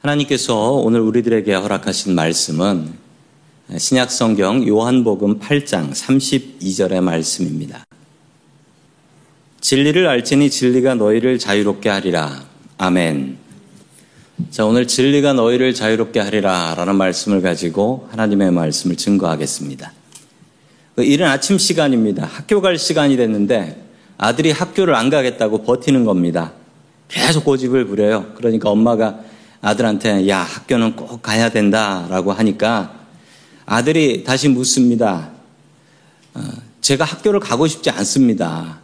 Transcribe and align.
하나님께서 0.00 0.74
오늘 0.74 1.00
우리들에게 1.00 1.52
허락하신 1.52 2.14
말씀은 2.14 2.92
신약 3.76 4.12
성경 4.12 4.66
요한복음 4.66 5.40
8장 5.40 5.90
32절의 5.90 7.00
말씀입니다. 7.00 7.84
진리를 9.60 10.06
알지니 10.06 10.50
진리가 10.50 10.94
너희를 10.94 11.40
자유롭게 11.40 11.88
하리라. 11.88 12.44
아멘. 12.78 13.38
자, 14.50 14.64
오늘 14.64 14.86
진리가 14.86 15.32
너희를 15.32 15.74
자유롭게 15.74 16.20
하리라 16.20 16.74
라는 16.76 16.94
말씀을 16.94 17.42
가지고 17.42 18.08
하나님의 18.12 18.52
말씀을 18.52 18.96
증거하겠습니다. 18.96 19.92
그 20.94 21.02
이른 21.02 21.26
아침 21.26 21.58
시간입니다. 21.58 22.24
학교 22.24 22.60
갈 22.60 22.78
시간이 22.78 23.16
됐는데 23.16 23.84
아들이 24.16 24.52
학교를 24.52 24.94
안 24.94 25.10
가겠다고 25.10 25.64
버티는 25.64 26.04
겁니다. 26.04 26.52
계속 27.08 27.44
고집을 27.44 27.86
부려요. 27.86 28.32
그러니까 28.36 28.70
엄마가 28.70 29.26
아들한테 29.60 30.28
야 30.28 30.40
학교는 30.40 30.96
꼭 30.96 31.22
가야 31.22 31.50
된다라고 31.50 32.32
하니까 32.32 32.94
아들이 33.66 34.24
다시 34.24 34.48
묻습니다. 34.48 35.30
어, 36.34 36.40
제가 36.80 37.04
학교를 37.04 37.40
가고 37.40 37.66
싶지 37.66 37.90
않습니다. 37.90 38.78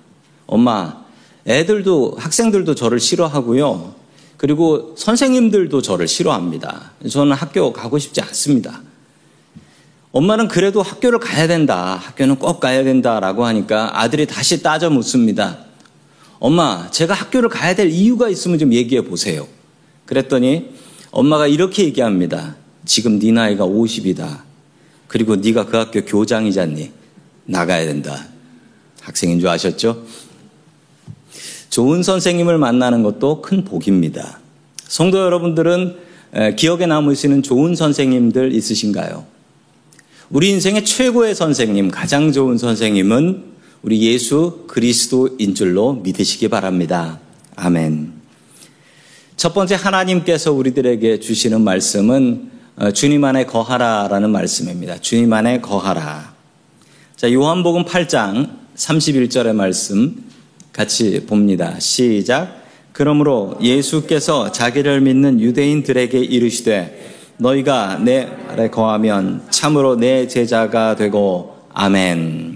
엄마, 0.46 1.04
애들도 1.46 2.16
학생들도 2.18 2.74
저를 2.74 3.00
싫어하고요. 3.00 3.94
그리고 4.36 4.94
선생님들도 4.98 5.80
저를 5.80 6.08
싫어합니다. 6.08 6.92
저는 7.08 7.32
학교 7.34 7.72
가고 7.72 7.98
싶지 7.98 8.20
않습니다. 8.20 8.80
엄마는 10.12 10.48
그래도 10.48 10.82
학교를 10.82 11.18
가야 11.18 11.46
된다. 11.46 11.96
학교는 11.96 12.36
꼭 12.36 12.60
가야 12.60 12.84
된다라고 12.84 13.46
하니까 13.46 14.00
아들이 14.00 14.26
다시 14.26 14.62
따져 14.62 14.90
묻습니다. 14.90 15.58
엄마, 16.38 16.90
제가 16.90 17.14
학교를 17.14 17.48
가야 17.48 17.74
될 17.74 17.90
이유가 17.90 18.28
있으면 18.28 18.58
좀 18.58 18.72
얘기해 18.72 19.02
보세요. 19.02 19.46
그랬더니 20.06 20.70
엄마가 21.10 21.46
이렇게 21.46 21.84
얘기합니다. 21.84 22.56
지금 22.84 23.18
네 23.18 23.32
나이가 23.32 23.64
50이다. 23.64 24.42
그리고 25.06 25.36
네가 25.36 25.66
그 25.66 25.76
학교 25.76 26.04
교장이잖니. 26.04 26.90
나가야 27.46 27.86
된다. 27.86 28.26
학생인 29.00 29.38
줄 29.38 29.48
아셨죠? 29.48 30.04
좋은 31.70 32.02
선생님을 32.02 32.58
만나는 32.58 33.02
것도 33.02 33.42
큰 33.42 33.64
복입니다. 33.64 34.40
성도 34.86 35.18
여러분들은 35.18 35.96
기억에 36.56 36.86
남으시는 36.86 37.42
좋은 37.42 37.74
선생님들 37.76 38.52
있으신가요? 38.52 39.26
우리 40.30 40.50
인생의 40.50 40.84
최고의 40.84 41.34
선생님, 41.34 41.90
가장 41.90 42.32
좋은 42.32 42.58
선생님은 42.58 43.44
우리 43.82 44.02
예수 44.02 44.64
그리스도인 44.66 45.54
줄로 45.54 45.94
믿으시기 45.94 46.48
바랍니다. 46.48 47.20
아멘. 47.56 48.13
첫 49.44 49.52
번째 49.52 49.74
하나님께서 49.74 50.54
우리들에게 50.54 51.20
주시는 51.20 51.60
말씀은 51.60 52.50
어, 52.76 52.92
주님 52.92 53.24
안에 53.24 53.44
거하라라는 53.44 54.30
말씀입니다. 54.30 54.96
주님 55.02 55.30
안에 55.34 55.60
거하라. 55.60 56.32
자, 57.14 57.30
요한복음 57.30 57.84
8장 57.84 58.48
31절의 58.74 59.52
말씀 59.52 60.16
같이 60.72 61.26
봅니다. 61.26 61.78
시작. 61.78 62.64
그러므로 62.92 63.58
예수께서 63.60 64.50
자기를 64.50 65.02
믿는 65.02 65.38
유대인들에게 65.38 66.18
이르시되 66.20 67.12
너희가 67.36 67.98
내 67.98 68.26
아래 68.48 68.70
거하면 68.70 69.42
참으로 69.50 69.96
내 69.96 70.26
제자가 70.26 70.96
되고 70.96 71.54
아멘. 71.74 72.53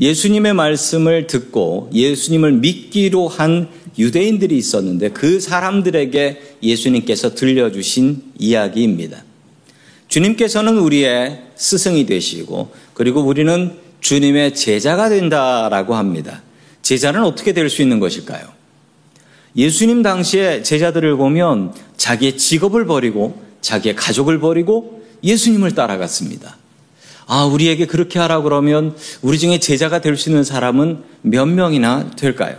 예수님의 0.00 0.54
말씀을 0.54 1.26
듣고 1.26 1.90
예수님을 1.92 2.52
믿기로 2.52 3.28
한 3.28 3.68
유대인들이 3.98 4.56
있었는데 4.56 5.10
그 5.10 5.40
사람들에게 5.40 6.56
예수님께서 6.62 7.34
들려주신 7.34 8.22
이야기입니다. 8.38 9.24
주님께서는 10.06 10.78
우리의 10.78 11.42
스승이 11.56 12.06
되시고 12.06 12.70
그리고 12.94 13.20
우리는 13.22 13.72
주님의 14.00 14.54
제자가 14.54 15.08
된다라고 15.08 15.96
합니다. 15.96 16.42
제자는 16.82 17.24
어떻게 17.24 17.52
될 17.52 17.68
수 17.68 17.82
있는 17.82 17.98
것일까요? 18.00 18.56
예수님 19.56 20.02
당시에 20.02 20.62
제자들을 20.62 21.16
보면 21.16 21.74
자기의 21.96 22.38
직업을 22.38 22.86
버리고 22.86 23.42
자기의 23.60 23.96
가족을 23.96 24.38
버리고 24.38 25.02
예수님을 25.24 25.74
따라갔습니다. 25.74 26.56
아, 27.30 27.44
우리에게 27.44 27.86
그렇게 27.86 28.18
하라 28.18 28.40
그러면 28.40 28.96
우리 29.20 29.38
중에 29.38 29.58
제자가 29.58 30.00
될 30.00 30.16
수 30.16 30.30
있는 30.30 30.42
사람은 30.44 31.04
몇 31.20 31.44
명이나 31.46 32.10
될까요? 32.16 32.56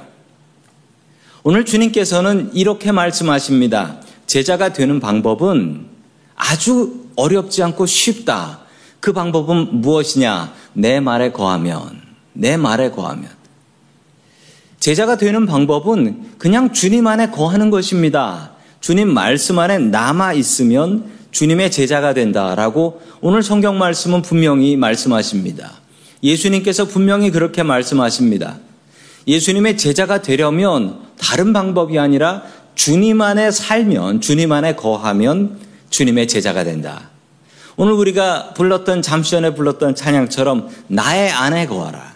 오늘 1.44 1.66
주님께서는 1.66 2.52
이렇게 2.54 2.92
말씀하십니다. 2.92 3.98
제자가 4.28 4.72
되는 4.72 5.00
방법은 5.00 5.88
아주 6.36 7.06
어렵지 7.16 7.64
않고 7.64 7.88
쉽다. 7.88 8.60
그 9.00 9.12
방법은 9.12 9.82
무엇이냐? 9.82 10.54
내 10.74 11.00
말에 11.00 11.32
거하면, 11.32 12.02
내 12.34 12.56
말에 12.56 12.92
거하면. 12.92 13.28
제자가 14.80 15.18
되는 15.18 15.48
방법은 15.48 16.36
그냥 16.38 16.72
주님 16.74 17.08
안에 17.08 17.32
거하는 17.32 17.72
것입니다. 17.72 18.52
주님 18.82 19.12
말씀 19.12 19.58
안에 19.58 19.80
남아 19.80 20.34
있으면 20.34 21.10
주님의 21.32 21.72
제자가 21.72 22.14
된다라고 22.14 23.02
오늘 23.22 23.44
성경 23.44 23.78
말씀은 23.78 24.22
분명히 24.22 24.76
말씀하십니다. 24.76 25.74
예수님께서 26.24 26.86
분명히 26.86 27.32
그렇게 27.32 27.64
말씀하십니다. 27.64 28.58
예수님의 29.28 29.78
제자가 29.78 30.22
되려면 30.22 31.00
다른 31.20 31.54
방법이 31.54 32.00
아니라 32.00 32.44
주님 32.76 33.22
안에 33.22 33.52
살면, 33.52 34.22
주님 34.22 34.52
안에 34.52 34.76
거하면 34.76 35.60
주님의 35.90 36.28
제자가 36.28 36.64
된다. 36.64 37.10
오늘 37.78 37.94
우리가 37.94 38.54
불렀던 38.56 39.02
잠시 39.02 39.32
전에 39.32 39.54
불렀던 39.54 39.96
찬양처럼 39.96 40.70
나의 40.88 41.30
안에 41.30 41.66
거하라. 41.68 42.14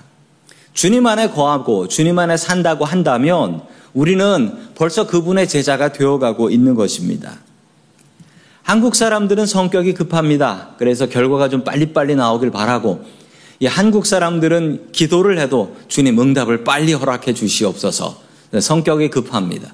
주님 0.74 1.06
안에 1.06 1.30
거하고 1.30 1.88
주님 1.88 2.18
안에 2.18 2.36
산다고 2.36 2.84
한다면 2.84 3.62
우리는 3.94 4.74
벌써 4.76 5.06
그분의 5.06 5.48
제자가 5.48 5.94
되어가고 5.94 6.50
있는 6.50 6.76
것입니다. 6.76 7.43
한국 8.64 8.96
사람들은 8.96 9.46
성격이 9.46 9.94
급합니다. 9.94 10.70
그래서 10.78 11.08
결과가 11.08 11.50
좀 11.50 11.64
빨리빨리 11.64 12.16
나오길 12.16 12.50
바라고 12.50 13.04
이 13.60 13.66
한국 13.66 14.06
사람들은 14.06 14.92
기도를 14.94 15.38
해도 15.38 15.76
주님 15.88 16.20
응답을 16.20 16.64
빨리 16.64 16.94
허락해 16.94 17.34
주시옵소서. 17.34 18.22
성격이 18.60 19.10
급합니다. 19.10 19.74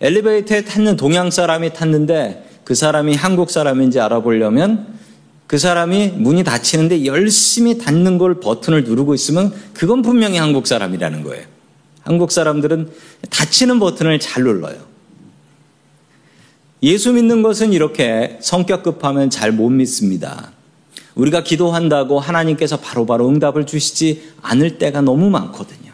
엘리베이터에 0.00 0.64
탔는 0.64 0.96
동양 0.96 1.30
사람이 1.30 1.72
탔는데 1.72 2.60
그 2.64 2.74
사람이 2.74 3.14
한국 3.14 3.50
사람인지 3.50 3.98
알아보려면 3.98 4.98
그 5.46 5.58
사람이 5.58 6.14
문이 6.16 6.44
닫히는데 6.44 7.06
열심히 7.06 7.78
닫는 7.78 8.18
걸 8.18 8.40
버튼을 8.40 8.84
누르고 8.84 9.14
있으면 9.14 9.54
그건 9.72 10.02
분명히 10.02 10.36
한국 10.36 10.66
사람이라는 10.66 11.22
거예요. 11.22 11.44
한국 12.02 12.30
사람들은 12.30 12.90
닫히는 13.30 13.78
버튼을 13.78 14.20
잘 14.20 14.42
눌러요. 14.42 14.95
예수 16.82 17.12
믿는 17.12 17.42
것은 17.42 17.72
이렇게 17.72 18.38
성격 18.40 18.82
급하면 18.82 19.30
잘 19.30 19.52
못 19.52 19.70
믿습니다. 19.70 20.52
우리가 21.14 21.42
기도한다고 21.42 22.20
하나님께서 22.20 22.76
바로바로 22.76 23.06
바로 23.24 23.28
응답을 23.30 23.66
주시지 23.66 24.32
않을 24.42 24.78
때가 24.78 25.00
너무 25.00 25.30
많거든요. 25.30 25.92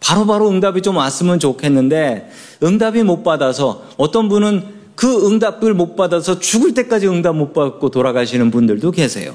바로바로 0.00 0.44
바로 0.44 0.50
응답이 0.50 0.82
좀 0.82 0.96
왔으면 0.96 1.38
좋겠는데 1.38 2.30
응답이 2.62 3.02
못 3.02 3.22
받아서 3.22 3.84
어떤 3.96 4.28
분은 4.28 4.84
그 4.94 5.26
응답을 5.26 5.72
못 5.74 5.96
받아서 5.96 6.38
죽을 6.38 6.74
때까지 6.74 7.08
응답 7.08 7.34
못 7.34 7.54
받고 7.54 7.90
돌아가시는 7.90 8.50
분들도 8.50 8.90
계세요. 8.90 9.34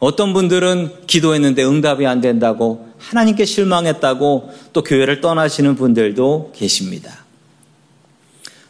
어떤 0.00 0.34
분들은 0.34 1.06
기도했는데 1.06 1.64
응답이 1.64 2.06
안 2.06 2.20
된다고 2.20 2.88
하나님께 2.98 3.44
실망했다고 3.44 4.50
또 4.72 4.82
교회를 4.82 5.20
떠나시는 5.20 5.76
분들도 5.76 6.52
계십니다. 6.54 7.25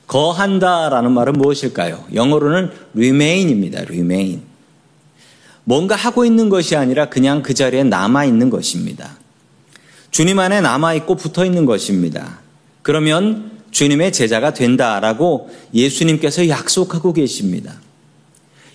거한다라는 0.06 1.12
말은 1.12 1.32
무엇일까요? 1.34 2.04
영어로는 2.14 2.70
remain입니다. 2.94 3.80
remain. 3.82 4.42
뭔가 5.64 5.96
하고 5.96 6.24
있는 6.24 6.48
것이 6.48 6.76
아니라 6.76 7.08
그냥 7.08 7.42
그 7.42 7.54
자리에 7.54 7.82
남아 7.82 8.24
있는 8.24 8.50
것입니다. 8.50 9.18
주님 10.10 10.38
안에 10.38 10.60
남아 10.60 10.94
있고 10.94 11.16
붙어 11.16 11.44
있는 11.44 11.66
것입니다. 11.66 12.38
그러면 12.82 13.50
주님의 13.72 14.12
제자가 14.12 14.54
된다라고 14.54 15.50
예수님께서 15.74 16.48
약속하고 16.48 17.12
계십니다. 17.12 17.74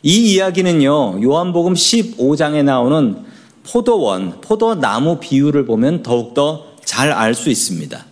이 0.03 0.33
이야기는요, 0.33 1.23
요한복음 1.23 1.73
15장에 1.73 2.63
나오는 2.63 3.17
포도원, 3.63 4.41
포도나무 4.41 5.19
비유를 5.19 5.65
보면 5.65 6.03
더욱더 6.03 6.71
잘 6.83 7.11
알 7.13 7.33
수 7.33 7.49
있습니다. 7.49 8.10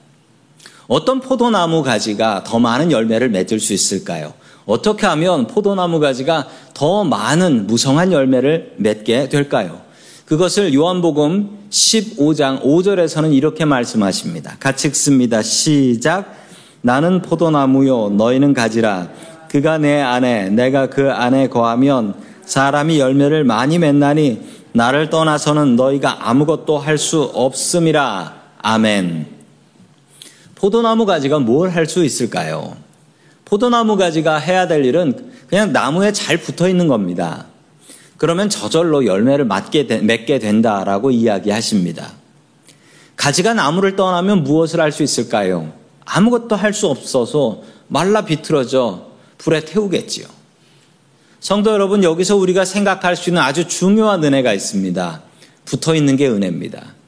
어떤 0.90 1.22
포도나무 1.22 1.84
가지가 1.84 2.44
더 2.44 2.60
많은 2.60 2.92
열매를 2.92 3.30
맺을 3.30 3.60
수 3.60 3.74
있을까요? 3.74 4.34
어떻게 4.66 5.06
하면 5.06 5.46
포도나무 5.46 6.00
가지가 6.00 6.48
더 6.74 7.04
많은 7.04 7.68
무성한 7.68 8.12
열매를 8.12 8.74
맺게 8.78 9.30
될까요? 9.30 9.82
그것을 10.26 10.74
요한복음 10.74 11.60
15장 11.70 12.64
5절에서는 12.64 13.34
이렇게 13.34 13.66
말씀하십니다. 13.66 14.58
같이 14.60 14.88
읽습니다. 14.88 15.44
시작. 15.44 16.36
나는 16.82 17.22
포도나무요 17.22 18.10
너희는 18.10 18.54
가지라 18.56 19.10
그가 19.50 19.78
내 19.78 20.02
안에 20.02 20.50
내가 20.50 20.88
그 20.88 21.12
안에 21.12 21.50
거하면 21.50 22.16
사람이 22.46 23.00
열매를 23.00 23.44
많이 23.44 23.78
맺나니 23.78 24.42
나를 24.72 25.12
떠나서는 25.12 25.76
너희가 25.76 26.30
아무것도 26.30 26.80
할 26.80 26.98
수 26.98 27.22
없음이라 27.22 28.34
아멘. 28.62 29.39
포도나무 30.60 31.06
가지가 31.06 31.40
뭘 31.40 31.70
할 31.72 31.88
수 31.88 32.04
있을까요? 32.04 32.76
포도나무 33.46 33.96
가지가 33.98 34.38
해야 34.38 34.68
될 34.68 34.86
일은 34.86 35.32
그냥 35.48 35.72
나무에 35.72 36.12
잘 36.12 36.38
붙어 36.38 36.68
있는 36.68 36.88
겁니다. 36.88 37.46
그러면 38.18 38.50
저절로 38.50 39.06
열매를 39.06 39.46
맺게, 39.46 39.84
맺게 40.02 40.40
된다라고 40.40 41.12
이야기하십니다. 41.12 42.12
가지가 43.16 43.54
나무를 43.54 43.96
떠나면 43.96 44.44
무엇을 44.44 44.80
할 44.82 44.92
수 44.92 45.02
있을까요? 45.04 45.72
아무것도 46.06 46.56
할 46.56 46.74
수 46.74 46.88
없어서 46.88 47.62
말라 47.88 48.26
비틀어져 48.26 49.08
불에 49.38 49.62
태우겠지요. 49.62 50.28
성도 51.40 51.72
여러분, 51.72 52.04
여기서 52.04 52.36
우리가 52.36 52.66
생각할 52.66 53.16
수 53.16 53.30
있는 53.30 53.42
아주 53.42 53.68
중요한 53.68 54.22
은혜가 54.24 54.54
있습니다. 54.54 55.22
붙어 55.64 55.96
있는 55.96 56.18
게 56.18 56.28
은혜입니다. 56.28 56.99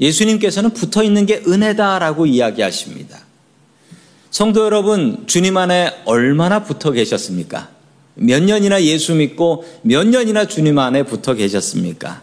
예수님께서는 0.00 0.70
붙어 0.70 1.02
있는 1.02 1.26
게 1.26 1.42
은혜다라고 1.46 2.26
이야기하십니다. 2.26 3.18
성도 4.30 4.64
여러분, 4.64 5.24
주님 5.26 5.56
안에 5.56 6.02
얼마나 6.04 6.62
붙어 6.62 6.90
계셨습니까? 6.90 7.70
몇 8.14 8.42
년이나 8.42 8.82
예수 8.82 9.14
믿고 9.14 9.64
몇 9.82 10.06
년이나 10.06 10.46
주님 10.46 10.78
안에 10.78 11.04
붙어 11.04 11.34
계셨습니까? 11.34 12.22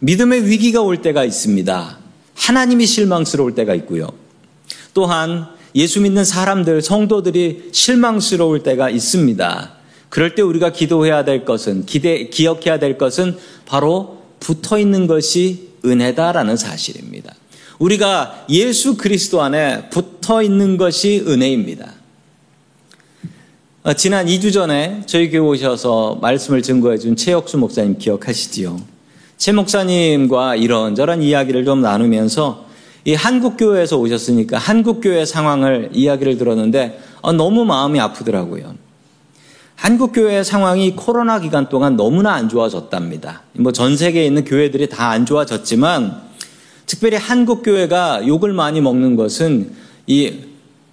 믿음의 0.00 0.46
위기가 0.46 0.82
올 0.82 1.02
때가 1.02 1.24
있습니다. 1.24 1.98
하나님이 2.34 2.86
실망스러울 2.86 3.54
때가 3.54 3.74
있고요. 3.76 4.08
또한 4.94 5.46
예수 5.74 6.00
믿는 6.00 6.24
사람들, 6.24 6.82
성도들이 6.82 7.70
실망스러울 7.72 8.62
때가 8.62 8.90
있습니다. 8.90 9.72
그럴 10.08 10.34
때 10.34 10.42
우리가 10.42 10.72
기도해야 10.72 11.24
될 11.24 11.44
것은, 11.44 11.84
기대, 11.84 12.28
기억해야 12.28 12.78
될 12.78 12.96
것은 12.96 13.36
바로 13.66 14.22
붙어 14.40 14.78
있는 14.78 15.06
것이 15.06 15.67
은혜다라는 15.84 16.56
사실입니다. 16.56 17.34
우리가 17.78 18.46
예수 18.50 18.96
그리스도 18.96 19.42
안에 19.42 19.88
붙어 19.90 20.42
있는 20.42 20.76
것이 20.76 21.24
은혜입니다. 21.26 21.92
어, 23.84 23.92
지난 23.94 24.26
2주 24.26 24.52
전에 24.52 25.02
저희 25.06 25.30
교회 25.30 25.40
오셔서 25.40 26.18
말씀을 26.20 26.62
증거해 26.62 26.98
준 26.98 27.16
최혁수 27.16 27.58
목사님 27.58 27.98
기억하시지요? 27.98 28.80
최 29.36 29.52
목사님과 29.52 30.56
이런저런 30.56 31.22
이야기를 31.22 31.64
좀 31.64 31.80
나누면서 31.80 32.66
이 33.04 33.14
한국교회에서 33.14 33.96
오셨으니까 33.96 34.58
한국교회 34.58 35.24
상황을 35.24 35.90
이야기를 35.92 36.36
들었는데 36.38 37.00
어, 37.22 37.32
너무 37.32 37.64
마음이 37.64 38.00
아프더라고요. 38.00 38.74
한국 39.78 40.12
교회 40.12 40.42
상황이 40.42 40.96
코로나 40.96 41.38
기간 41.38 41.68
동안 41.68 41.96
너무나 41.96 42.32
안 42.34 42.48
좋아졌답니다. 42.48 43.42
뭐 43.54 43.70
전 43.72 43.96
세계에 43.96 44.26
있는 44.26 44.44
교회들이 44.44 44.88
다 44.88 45.10
안 45.10 45.24
좋아졌지만 45.24 46.20
특별히 46.84 47.16
한국 47.16 47.62
교회가 47.62 48.26
욕을 48.26 48.52
많이 48.52 48.80
먹는 48.80 49.14
것은 49.14 49.70
이 50.08 50.32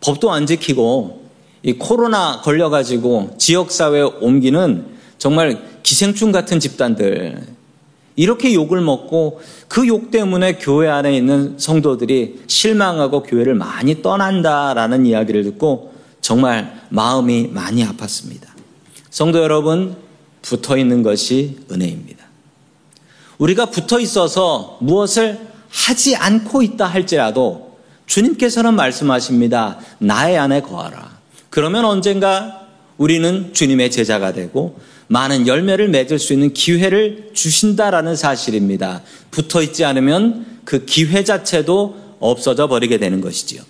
법도 0.02 0.32
안 0.32 0.46
지키고 0.46 1.24
이 1.64 1.74
코로나 1.74 2.42
걸려 2.42 2.70
가지고 2.70 3.34
지역 3.40 3.72
사회에 3.72 4.04
옮기는 4.04 4.86
정말 5.18 5.64
기생충 5.82 6.32
같은 6.32 6.60
집단들, 6.60 7.42
이렇게 8.16 8.54
욕을 8.54 8.82
먹고 8.82 9.42
그 9.68 9.88
욕 9.88 10.12
때문에 10.12 10.58
교회 10.60 10.88
안에 10.90 11.18
있는 11.18 11.56
성도들이 11.58 12.44
실망하고 12.46 13.24
교회를 13.24 13.56
많이 13.56 14.04
떠난다라는 14.04 15.08
이야기를 15.08 15.44
듣고 15.44 15.92
정말 16.22 16.82
마음이 16.90 17.50
많이 17.52 17.84
아팠습니다. 17.84 18.55
성도 19.16 19.42
여러분, 19.42 19.96
붙어 20.42 20.78
있는 20.78 21.02
것이 21.02 21.60
은혜입니다. 21.72 22.26
우리가 23.38 23.68
붙어 23.68 23.98
있어서 24.02 24.78
무엇을 24.82 25.40
하지 25.70 26.18
않고 26.18 26.62
있다 26.62 26.86
할지라도 26.86 27.78
주님께서는 28.08 28.74
말씀하십니다. 28.74 29.80
나의 30.00 30.38
안에 30.38 30.60
거하라. 30.60 31.18
그러면 31.50 31.86
언젠가 31.86 32.68
우리는 32.98 33.54
주님의 33.54 33.90
제자가 33.90 34.34
되고 34.34 34.78
많은 35.08 35.48
열매를 35.48 35.88
맺을 35.88 36.20
수 36.20 36.34
있는 36.34 36.52
기회를 36.52 37.30
주신다라는 37.32 38.18
사실입니다. 38.18 39.02
붙어 39.32 39.62
있지 39.62 39.86
않으면 39.86 40.60
그 40.66 40.84
기회 40.84 41.24
자체도 41.24 42.18
없어져 42.20 42.68
버리게 42.68 42.98
되는 42.98 43.22
것이지요. 43.22 43.62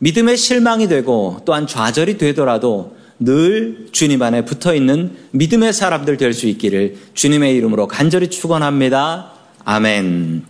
믿음의 0.00 0.36
실망이 0.36 0.88
되고 0.88 1.40
또한 1.46 1.66
좌절이 1.66 2.18
되더라도 2.18 2.95
늘 3.18 3.88
주님 3.92 4.22
안에 4.22 4.44
붙어 4.44 4.74
있는 4.74 5.16
믿음의 5.30 5.72
사람들 5.72 6.16
될 6.16 6.34
수 6.34 6.46
있기를 6.46 6.96
주님의 7.14 7.54
이름으로 7.56 7.88
간절히 7.88 8.28
축원합니다. 8.28 9.32
아멘. 9.64 10.44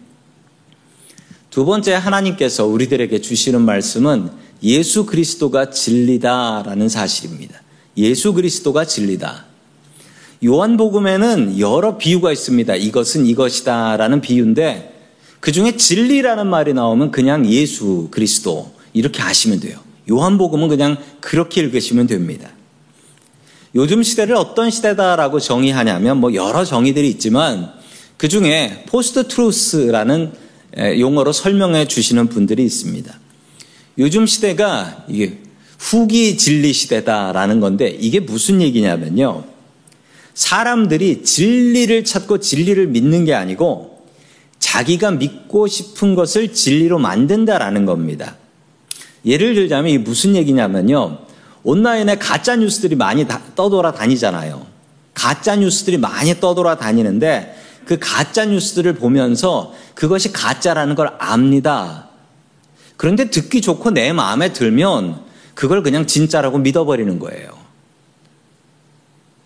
두 1.51 1.65
번째 1.65 1.95
하나님께서 1.95 2.67
우리들에게 2.67 3.21
주시는 3.21 3.63
말씀은 3.63 4.31
예수 4.63 5.07
그리스도가 5.07 5.71
진리다라는 5.71 6.89
사실입니다. 6.89 7.63
예수 7.97 8.33
그리스도가 8.35 8.85
진리다. 8.85 9.47
요한복음에는 10.45 11.59
여러 11.59 11.97
비유가 11.97 12.33
있습니다. 12.33 12.75
이것은 12.77 13.27
이것이다라는 13.27 14.21
비유인데 14.21 14.93
그 15.41 15.53
중에 15.53 15.77
진리라는 15.77 16.47
말이 16.47 16.75
나오면 16.75 17.11
그냥 17.11 17.47
예수 17.47 18.09
그리스도 18.11 18.73
이렇게 18.93 19.23
하시면 19.23 19.61
돼요. 19.61 19.86
요한복음은 20.11 20.69
그냥 20.69 20.97
그렇게 21.21 21.61
읽으시면 21.63 22.07
됩니다. 22.07 22.51
요즘 23.75 24.03
시대를 24.03 24.37
어떤 24.37 24.71
시대다라고 24.71 25.39
정의하냐면 25.41 26.19
뭐 26.19 26.35
여러 26.35 26.65
정의들이 26.65 27.09
있지만 27.11 27.73
그 28.17 28.29
중에 28.29 28.85
post 28.89 29.29
truth라는 29.29 30.33
용어로 30.99 31.33
설명해 31.33 31.87
주시는 31.87 32.29
분들이 32.29 32.65
있습니다. 32.65 33.19
요즘 33.99 34.27
시대가 34.27 35.05
이게 35.09 35.39
후기 35.79 36.37
진리 36.39 36.73
시대다라는 36.73 37.61
건데 37.61 37.89
이게 37.89 38.21
무슨 38.21 38.63
얘기냐면요. 38.63 39.45
사람들이 40.35 41.23
진리를 41.23 42.05
찾고 42.05 42.41
진리를 42.41 42.87
믿는 42.89 43.25
게 43.25 43.35
아니고 43.35 44.07
자기가 44.59 45.13
믿고 45.13 45.67
싶은 45.67 46.15
것을 46.15 46.53
진리로 46.53 46.99
만든다라는 46.99 47.85
겁니다. 47.87 48.37
예를 49.27 49.55
들자면 49.55 49.91
이게 49.91 49.99
무슨 49.99 50.37
얘기냐면요. 50.37 51.19
온라인에 51.65 52.17
가짜 52.17 52.55
뉴스들이 52.55 52.95
많이 52.95 53.27
떠돌아 53.57 53.93
다니잖아요. 53.93 54.65
가짜 55.15 55.57
뉴스들이 55.57 55.99
많이 55.99 56.39
떠돌아 56.39 56.77
다니는데 56.77 57.57
그 57.85 57.99
가짜 57.99 58.45
뉴스들을 58.45 58.95
보면서 58.95 59.75
그것이 59.95 60.33
가짜라는 60.33 60.95
걸 60.95 61.11
압니다. 61.19 62.09
그런데 62.97 63.31
듣기 63.31 63.61
좋고 63.61 63.91
내 63.91 64.13
마음에 64.13 64.53
들면 64.53 65.21
그걸 65.55 65.83
그냥 65.83 66.07
진짜라고 66.07 66.59
믿어버리는 66.59 67.19
거예요. 67.19 67.57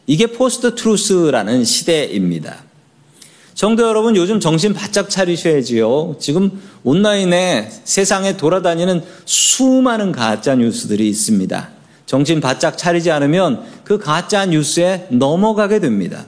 이게 0.06 0.26
post 0.26 0.74
truth라는 0.74 1.64
시대입니다. 1.64 2.69
성도 3.60 3.86
여러분, 3.86 4.16
요즘 4.16 4.40
정신 4.40 4.72
바짝 4.72 5.10
차리셔야지요. 5.10 6.16
지금 6.18 6.62
온라인에 6.82 7.68
세상에 7.84 8.38
돌아다니는 8.38 9.02
수많은 9.26 10.12
가짜 10.12 10.54
뉴스들이 10.54 11.06
있습니다. 11.10 11.68
정신 12.06 12.40
바짝 12.40 12.78
차리지 12.78 13.10
않으면 13.10 13.62
그 13.84 13.98
가짜 13.98 14.46
뉴스에 14.46 15.08
넘어가게 15.10 15.78
됩니다. 15.78 16.24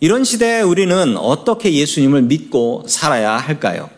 이런 0.00 0.24
시대에 0.24 0.60
우리는 0.60 1.16
어떻게 1.16 1.72
예수님을 1.72 2.22
믿고 2.22 2.82
살아야 2.88 3.36
할까요? 3.36 3.90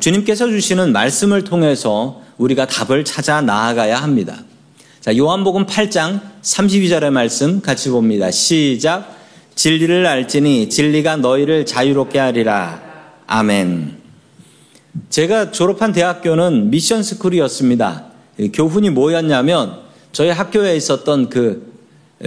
주님께서 0.00 0.48
주시는 0.48 0.92
말씀을 0.92 1.44
통해서 1.44 2.22
우리가 2.38 2.66
답을 2.66 3.04
찾아 3.04 3.42
나아가야 3.42 4.02
합니다. 4.02 4.44
자, 5.02 5.14
요한복음 5.14 5.66
8장 5.66 6.22
32절의 6.40 7.10
말씀 7.10 7.60
같이 7.60 7.90
봅니다. 7.90 8.30
시작. 8.30 9.19
진리를 9.60 10.06
알지니 10.06 10.70
진리가 10.70 11.16
너희를 11.16 11.66
자유롭게 11.66 12.18
하리라. 12.18 12.80
아멘. 13.26 13.98
제가 15.10 15.52
졸업한 15.52 15.92
대학교는 15.92 16.70
미션 16.70 17.02
스쿨이었습니다. 17.02 18.06
교훈이 18.54 18.88
뭐였냐면 18.88 19.80
저희 20.12 20.30
학교에 20.30 20.76
있었던 20.76 21.28
그 21.28 21.74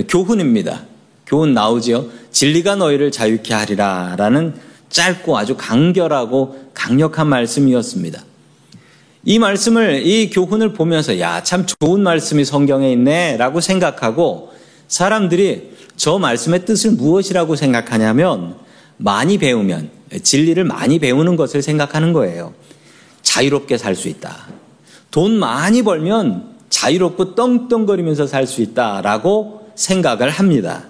교훈입니다. 0.08 0.84
교훈 1.26 1.56
나오지요. 1.56 2.06
진리가 2.30 2.76
너희를 2.76 3.10
자유케 3.10 3.52
하리라. 3.52 4.14
라는 4.16 4.54
짧고 4.90 5.36
아주 5.36 5.56
간결하고 5.58 6.70
강력한 6.76 7.30
말씀이었습니다. 7.30 8.24
이 9.26 9.40
말씀을, 9.40 10.06
이 10.06 10.30
교훈을 10.30 10.74
보면서, 10.74 11.20
야, 11.20 11.42
참 11.42 11.66
좋은 11.66 12.04
말씀이 12.04 12.46
성경에 12.46 12.92
있네, 12.92 13.38
라고 13.38 13.60
생각하고, 13.60 14.54
사람들이 14.94 15.72
저 15.96 16.20
말씀의 16.20 16.66
뜻을 16.66 16.92
무엇이라고 16.92 17.56
생각하냐면, 17.56 18.58
많이 18.98 19.40
배우면, 19.40 19.90
진리를 20.22 20.64
많이 20.66 21.00
배우는 21.00 21.36
것을 21.36 21.64
생각하는 21.64 22.14
거예요. 22.14 22.54
자유롭게 23.24 23.80
살 23.80 23.96
수 23.96 24.08
있다. 24.08 24.50
돈 25.10 25.40
많이 25.40 25.82
벌면 25.82 26.58
자유롭고 26.70 27.34
떵떵거리면서 27.34 28.28
살 28.28 28.46
수 28.46 28.62
있다라고 28.62 29.72
생각을 29.74 30.30
합니다. 30.30 30.84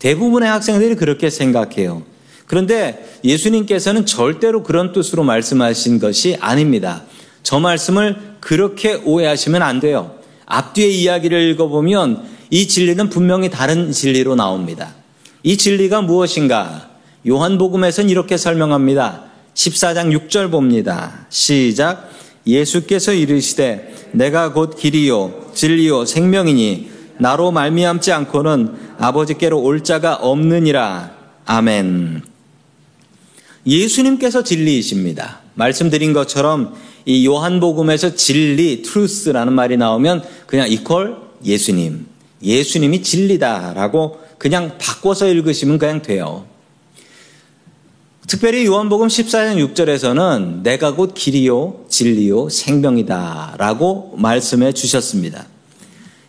대부분의 0.00 0.46
학생들이 0.46 0.96
그렇게 0.96 1.30
생각해요. 1.30 2.02
그런데 2.46 3.10
예수님께서는 3.24 4.04
절대로 4.04 4.62
그런 4.62 4.92
뜻으로 4.92 5.22
말씀하신 5.24 5.98
것이 5.98 6.36
아닙니다. 6.40 7.04
저 7.42 7.58
말씀을 7.58 8.34
그렇게 8.40 8.96
오해하시면 8.96 9.62
안 9.62 9.80
돼요. 9.80 10.16
앞뒤의 10.44 11.00
이야기를 11.00 11.40
읽어보면 11.52 12.39
이 12.50 12.66
진리는 12.66 13.08
분명히 13.08 13.48
다른 13.48 13.92
진리로 13.92 14.34
나옵니다. 14.34 14.94
이 15.42 15.56
진리가 15.56 16.02
무엇인가? 16.02 16.90
요한복음에서는 17.26 18.10
이렇게 18.10 18.36
설명합니다. 18.36 19.24
14장 19.54 20.28
6절 20.28 20.50
봅니다. 20.50 21.26
시작. 21.30 22.10
예수께서 22.46 23.12
이르시되 23.12 23.94
내가 24.12 24.52
곧 24.52 24.76
길이요 24.76 25.52
진리요 25.54 26.06
생명이니 26.06 26.90
나로 27.18 27.50
말미암지 27.50 28.12
않고는 28.12 28.74
아버지께로 28.98 29.60
올 29.60 29.84
자가 29.84 30.14
없느니라. 30.16 31.12
아멘. 31.44 32.22
예수님께서 33.66 34.42
진리이십니다. 34.42 35.40
말씀드린 35.54 36.12
것처럼 36.14 36.74
이 37.04 37.26
요한복음에서 37.26 38.14
진리, 38.14 38.82
truth라는 38.82 39.52
말이 39.52 39.76
나오면 39.76 40.24
그냥 40.46 40.70
equal 40.70 41.16
예수님. 41.44 42.06
예수님이 42.42 43.02
진리다라고 43.02 44.20
그냥 44.38 44.78
바꿔서 44.78 45.28
읽으시면 45.28 45.78
그냥 45.78 46.02
돼요. 46.02 46.46
특별히 48.26 48.64
요한복음 48.64 49.08
14장 49.08 49.74
6절에서는 49.74 50.62
내가 50.62 50.94
곧 50.94 51.14
길이요, 51.14 51.86
진리요, 51.88 52.48
생명이다 52.48 53.56
라고 53.58 54.14
말씀해 54.16 54.72
주셨습니다. 54.72 55.46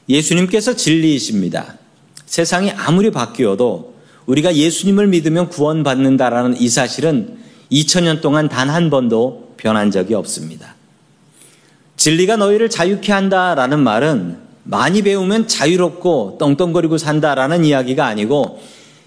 예수님께서 0.10 0.76
진리이십니다. 0.76 1.78
세상이 2.26 2.72
아무리 2.72 3.12
바뀌어도 3.12 3.94
우리가 4.26 4.56
예수님을 4.56 5.08
믿으면 5.08 5.50
구원받는다라는 5.50 6.60
이 6.60 6.70
사실은 6.70 7.38
2000년 7.72 8.22
동안 8.22 8.50
단 8.50 8.70
한 8.70 8.90
번도 8.90 9.54
변한 9.58 9.92
적이 9.92 10.16
없습니다. 10.16 10.76
진리가 11.98 12.38
너희를 12.38 12.70
자유케 12.70 13.12
한다라는 13.12 13.80
말은 13.80 14.51
많이 14.64 15.02
배우면 15.02 15.48
자유롭고 15.48 16.38
떵떵거리고 16.40 16.98
산다라는 16.98 17.66
이야기가 17.66 18.06
아니고 18.06 18.62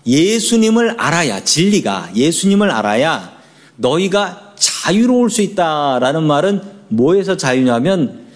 예수님을 0.07 0.97
알아야 0.99 1.45
진리가 1.45 2.11
예수님을 2.15 2.71
알아야 2.71 3.33
너희가 3.77 4.55
자유로울 4.57 5.31
수 5.31 5.43
있다라는 5.43 6.23
말은 6.25 6.63
뭐에서 6.89 7.37
자유냐면 7.37 8.27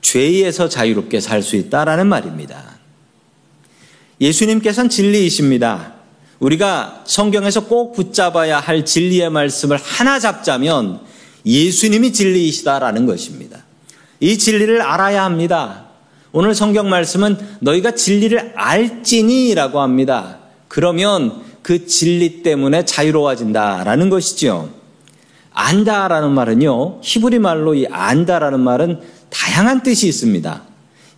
죄에서 0.00 0.68
자유롭게 0.68 1.20
살 1.20 1.42
수 1.42 1.56
있다라는 1.56 2.06
말입니다. 2.06 2.78
예수님께서는 4.20 4.90
진리이십니다. 4.90 5.94
우리가 6.40 7.02
성경에서 7.04 7.66
꼭 7.66 7.92
붙잡아야 7.94 8.58
할 8.60 8.84
진리의 8.84 9.30
말씀을 9.30 9.76
하나 9.76 10.18
잡자면 10.18 11.00
예수님이 11.44 12.12
진리이시다라는 12.12 13.06
것입니다. 13.06 13.64
이 14.20 14.38
진리를 14.38 14.80
알아야 14.82 15.24
합니다. 15.24 15.87
오늘 16.32 16.54
성경 16.54 16.90
말씀은 16.90 17.38
너희가 17.60 17.92
진리를 17.92 18.52
알지니라고 18.54 19.80
합니다. 19.80 20.38
그러면 20.68 21.42
그 21.62 21.86
진리 21.86 22.42
때문에 22.42 22.84
자유로워진다라는 22.84 24.10
것이죠. 24.10 24.70
안다라는 25.52 26.30
말은요, 26.32 27.00
히브리 27.02 27.38
말로 27.38 27.74
이 27.74 27.86
안다라는 27.86 28.60
말은 28.60 29.00
다양한 29.30 29.82
뜻이 29.82 30.06
있습니다. 30.06 30.62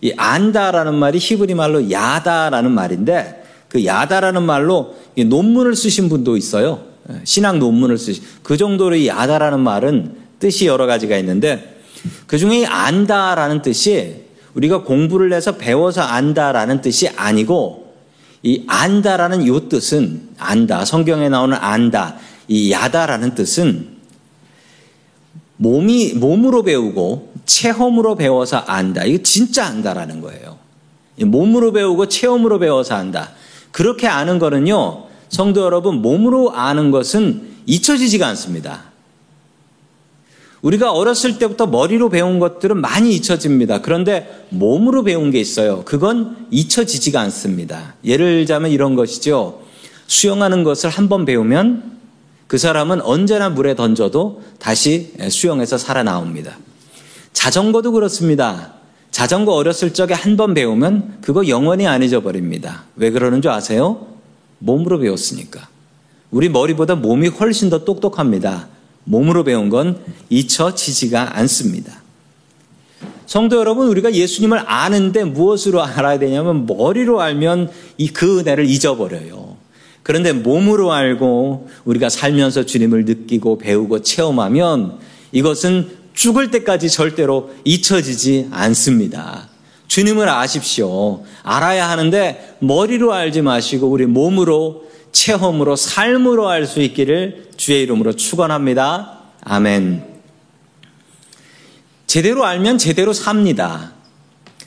이 0.01 0.13
안다라는 0.17 0.95
말이 0.95 1.19
히브리 1.19 1.53
말로 1.53 1.91
야다라는 1.91 2.71
말인데 2.71 3.43
그 3.67 3.85
야다라는 3.85 4.43
말로 4.43 4.95
논문을 5.15 5.75
쓰신 5.75 6.09
분도 6.09 6.37
있어요. 6.37 6.81
신학 7.23 7.57
논문을 7.57 7.97
쓰신 7.97 8.23
그 8.41 8.57
정도로 8.57 8.95
이 8.95 9.07
야다라는 9.07 9.59
말은 9.59 10.15
뜻이 10.39 10.65
여러 10.65 10.87
가지가 10.87 11.17
있는데 11.17 11.77
그 12.25 12.37
중에 12.37 12.61
이 12.61 12.65
안다라는 12.65 13.61
뜻이 13.61 14.20
우리가 14.53 14.83
공부를 14.83 15.33
해서 15.33 15.57
배워서 15.57 16.01
안다라는 16.01 16.81
뜻이 16.81 17.09
아니고 17.09 17.93
이 18.43 18.63
안다라는 18.67 19.47
요 19.47 19.69
뜻은 19.69 20.29
안다 20.37 20.85
성경에 20.85 21.29
나오는 21.29 21.57
안다 21.59 22.17
이 22.47 22.71
야다라는 22.71 23.35
뜻은 23.35 24.01
몸이 25.57 26.13
몸으로 26.15 26.63
배우고 26.63 27.33
체험으로 27.45 28.15
배워서 28.15 28.57
안다. 28.57 29.03
이거 29.03 29.21
진짜 29.21 29.65
안다라는 29.67 30.21
거예요. 30.21 30.57
몸으로 31.19 31.71
배우고 31.71 32.07
체험으로 32.07 32.57
배워서 32.57 32.95
안다. 32.95 33.29
그렇게 33.71 34.07
아는 34.07 34.39
거는요. 34.39 35.05
성도 35.29 35.61
여러분 35.61 36.01
몸으로 36.01 36.51
아는 36.55 36.89
것은 36.89 37.51
잊혀지지가 37.67 38.27
않습니다. 38.29 38.90
우리가 40.61 40.91
어렸을 40.91 41.39
때부터 41.39 41.65
머리로 41.67 42.09
배운 42.09 42.37
것들은 42.39 42.79
많이 42.79 43.15
잊혀집니다. 43.15 43.81
그런데 43.81 44.45
몸으로 44.49 45.03
배운 45.03 45.31
게 45.31 45.39
있어요. 45.39 45.83
그건 45.85 46.47
잊혀지지가 46.51 47.19
않습니다. 47.21 47.95
예를 48.05 48.37
들자면 48.37 48.71
이런 48.71 48.95
것이죠. 48.95 49.61
수영하는 50.07 50.63
것을 50.63 50.89
한 50.89 51.09
번 51.09 51.25
배우면 51.25 51.99
그 52.47 52.57
사람은 52.57 53.01
언제나 53.01 53.49
물에 53.49 53.75
던져도 53.75 54.43
다시 54.59 55.13
수영해서 55.29 55.77
살아나옵니다. 55.77 56.57
자전거도 57.33 57.93
그렇습니다. 57.93 58.73
자전거 59.09 59.53
어렸을 59.53 59.93
적에 59.93 60.13
한 60.13 60.37
번 60.37 60.53
배우면 60.53 61.19
그거 61.21 61.47
영원히 61.47 61.87
안 61.87 62.03
잊어버립니다. 62.03 62.83
왜 62.97 63.09
그러는 63.09 63.41
줄 63.41 63.51
아세요? 63.51 64.05
몸으로 64.59 64.99
배웠으니까. 64.99 65.69
우리 66.29 66.49
머리보다 66.49 66.95
몸이 66.95 67.29
훨씬 67.29 67.69
더 67.69 67.83
똑똑합니다. 67.83 68.67
몸으로 69.03 69.43
배운 69.43 69.69
건 69.69 69.99
잊혀지지가 70.29 71.37
않습니다. 71.39 72.01
성도 73.25 73.57
여러분, 73.57 73.87
우리가 73.87 74.13
예수님을 74.13 74.63
아는데 74.65 75.23
무엇으로 75.23 75.81
알아야 75.81 76.19
되냐면 76.19 76.65
머리로 76.65 77.21
알면 77.21 77.69
이 77.97 78.09
그 78.09 78.39
은혜를 78.39 78.65
잊어버려요. 78.65 79.55
그런데 80.03 80.33
몸으로 80.33 80.91
알고 80.91 81.69
우리가 81.85 82.09
살면서 82.09 82.65
주님을 82.65 83.05
느끼고 83.05 83.59
배우고 83.59 84.01
체험하면 84.01 84.99
이것은 85.31 85.89
죽을 86.13 86.51
때까지 86.51 86.89
절대로 86.89 87.51
잊혀지지 87.63 88.49
않습니다. 88.51 89.47
주님을 89.87 90.27
아십시오. 90.27 91.23
알아야 91.43 91.89
하는데 91.89 92.55
머리로 92.59 93.13
알지 93.13 93.41
마시고 93.41 93.87
우리 93.87 94.05
몸으로 94.05 94.83
체험으로 95.11 95.75
삶으로 95.75 96.49
알 96.49 96.65
수 96.65 96.81
있기를 96.81 97.49
주의 97.57 97.83
이름으로 97.83 98.13
축원합니다. 98.13 99.19
아멘. 99.43 100.05
제대로 102.07 102.45
알면 102.45 102.77
제대로 102.77 103.13
삽니다. 103.13 103.91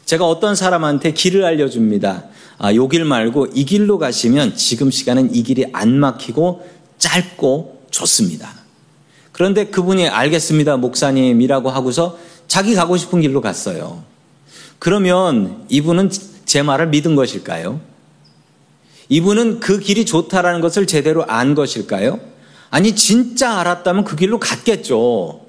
제가 0.04 0.26
어떤 0.26 0.54
사람한테 0.54 1.12
길을 1.12 1.44
알려줍니다. 1.44 2.24
아, 2.58 2.74
요길 2.74 3.04
말고 3.04 3.48
이 3.54 3.64
길로 3.64 3.98
가시면 3.98 4.56
지금 4.56 4.90
시간은 4.90 5.34
이 5.34 5.42
길이 5.42 5.66
안 5.72 5.98
막히고 5.98 6.66
짧고 6.98 7.86
좋습니다. 7.90 8.48
그런데 9.32 9.66
그분이 9.66 10.08
알겠습니다, 10.08 10.76
목사님이라고 10.76 11.70
하고서 11.70 12.18
자기 12.46 12.74
가고 12.74 12.96
싶은 12.96 13.20
길로 13.20 13.40
갔어요. 13.40 14.04
그러면 14.78 15.64
이분은 15.68 16.10
제 16.44 16.62
말을 16.62 16.88
믿은 16.88 17.16
것일까요? 17.16 17.80
이분은 19.08 19.60
그 19.60 19.78
길이 19.78 20.04
좋다라는 20.04 20.60
것을 20.60 20.86
제대로 20.86 21.24
안 21.26 21.54
것일까요? 21.54 22.20
아니, 22.70 22.94
진짜 22.94 23.58
알았다면 23.58 24.04
그 24.04 24.16
길로 24.16 24.38
갔겠죠. 24.38 25.44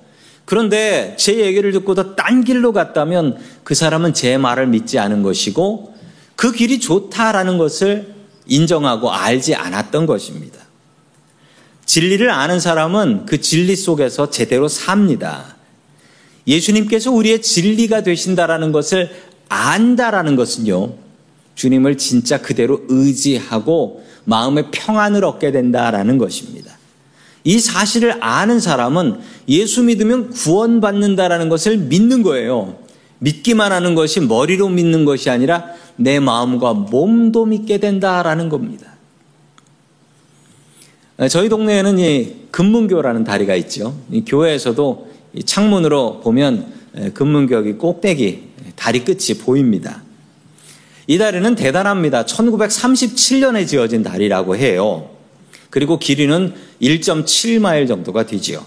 그런데 0.45 1.15
제 1.17 1.39
얘기를 1.39 1.71
듣고도 1.71 2.15
딴 2.15 2.43
길로 2.43 2.71
갔다면 2.71 3.37
그 3.63 3.73
사람은 3.73 4.13
제 4.13 4.37
말을 4.37 4.67
믿지 4.67 4.99
않은 4.99 5.23
것이고 5.23 5.95
그 6.35 6.51
길이 6.51 6.79
좋다라는 6.79 7.57
것을 7.57 8.13
인정하고 8.45 9.11
알지 9.11 9.55
않았던 9.55 10.05
것입니다. 10.05 10.59
진리를 11.85 12.29
아는 12.29 12.59
사람은 12.59 13.25
그 13.25 13.41
진리 13.41 13.75
속에서 13.75 14.29
제대로 14.29 14.67
삽니다. 14.67 15.55
예수님께서 16.47 17.11
우리의 17.11 17.41
진리가 17.41 18.03
되신다라는 18.03 18.71
것을 18.71 19.09
안다라는 19.49 20.35
것은요. 20.35 21.04
주님을 21.55 21.97
진짜 21.97 22.41
그대로 22.41 22.81
의지하고 22.87 24.03
마음의 24.25 24.71
평안을 24.71 25.23
얻게 25.23 25.51
된다라는 25.51 26.17
것입니다. 26.17 26.77
이 27.43 27.59
사실을 27.59 28.23
아는 28.23 28.59
사람은 28.59 29.19
예수 29.47 29.83
믿으면 29.83 30.31
구원받는다라는 30.31 31.49
것을 31.49 31.77
믿는 31.77 32.23
거예요. 32.23 32.79
믿기만 33.19 33.71
하는 33.71 33.95
것이 33.95 34.19
머리로 34.19 34.69
믿는 34.69 35.05
것이 35.05 35.29
아니라 35.29 35.65
내 35.95 36.19
마음과 36.19 36.73
몸도 36.73 37.45
믿게 37.45 37.77
된다라는 37.77 38.49
겁니다. 38.49 38.95
저희 41.29 41.47
동네에는 41.47 41.99
이 41.99 42.35
금문교라는 42.51 43.23
다리가 43.23 43.55
있죠. 43.55 43.97
이 44.11 44.25
교회에서도 44.25 45.11
이 45.33 45.43
창문으로 45.43 46.19
보면 46.21 46.73
금문교기 47.13 47.73
꼭대기 47.73 48.49
다리 48.75 49.05
끝이 49.05 49.37
보입니다. 49.39 50.04
이 51.07 51.17
다리는 51.17 51.55
대단합니다. 51.55 52.25
1937년에 52.25 53.67
지어진 53.67 54.03
다리라고 54.03 54.55
해요. 54.55 55.09
그리고 55.69 55.99
길이는 55.99 56.53
1.7마일 56.81 57.87
정도가 57.87 58.25
되지요. 58.25 58.65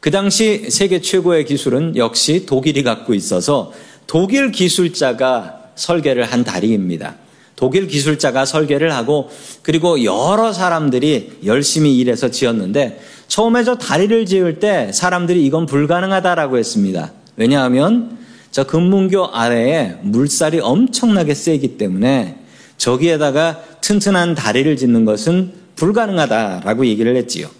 그 0.00 0.10
당시 0.10 0.70
세계 0.70 1.00
최고의 1.00 1.44
기술은 1.44 1.96
역시 1.96 2.46
독일이 2.46 2.82
갖고 2.82 3.14
있어서 3.14 3.72
독일 4.06 4.52
기술자가 4.52 5.72
설계를 5.74 6.24
한 6.24 6.44
다리입니다. 6.44 7.16
독일 7.56 7.88
기술자가 7.88 8.44
설계를 8.44 8.92
하고 8.92 9.30
그리고 9.62 10.04
여러 10.04 10.52
사람들이 10.52 11.38
열심히 11.44 11.96
일해서 11.96 12.30
지었는데 12.30 13.00
처음에 13.28 13.64
저 13.64 13.76
다리를 13.76 14.26
지을 14.26 14.60
때 14.60 14.90
사람들이 14.92 15.44
이건 15.44 15.66
불가능하다라고 15.66 16.58
했습니다. 16.58 17.12
왜냐하면 17.36 18.18
저 18.56 18.64
금문교 18.64 19.34
아래에 19.34 19.96
물살이 20.00 20.60
엄청나게 20.60 21.34
세기 21.34 21.76
때문에 21.76 22.38
저기에다가 22.78 23.60
튼튼한 23.82 24.34
다리를 24.34 24.74
짓는 24.78 25.04
것은 25.04 25.52
불가능하다라고 25.76 26.86
얘기를 26.86 27.16
했지요. 27.16 27.50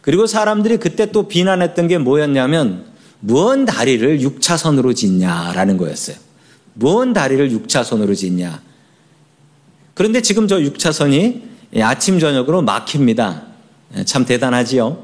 그리고 0.00 0.28
사람들이 0.28 0.76
그때 0.76 1.10
또 1.10 1.26
비난했던 1.26 1.88
게 1.88 1.98
뭐였냐면 1.98 2.84
무언 3.18 3.64
다리를 3.64 4.20
6차선으로 4.20 4.94
짓냐라는 4.94 5.76
거였어요. 5.76 6.16
무언 6.74 7.12
다리를 7.12 7.50
6차선으로 7.50 8.14
짓냐. 8.14 8.62
그런데 9.94 10.22
지금 10.22 10.46
저 10.46 10.58
6차선이 10.60 11.42
아침 11.80 12.20
저녁으로 12.20 12.62
막힙니다. 12.62 13.42
예, 13.96 14.04
참 14.04 14.24
대단하지요. 14.24 15.02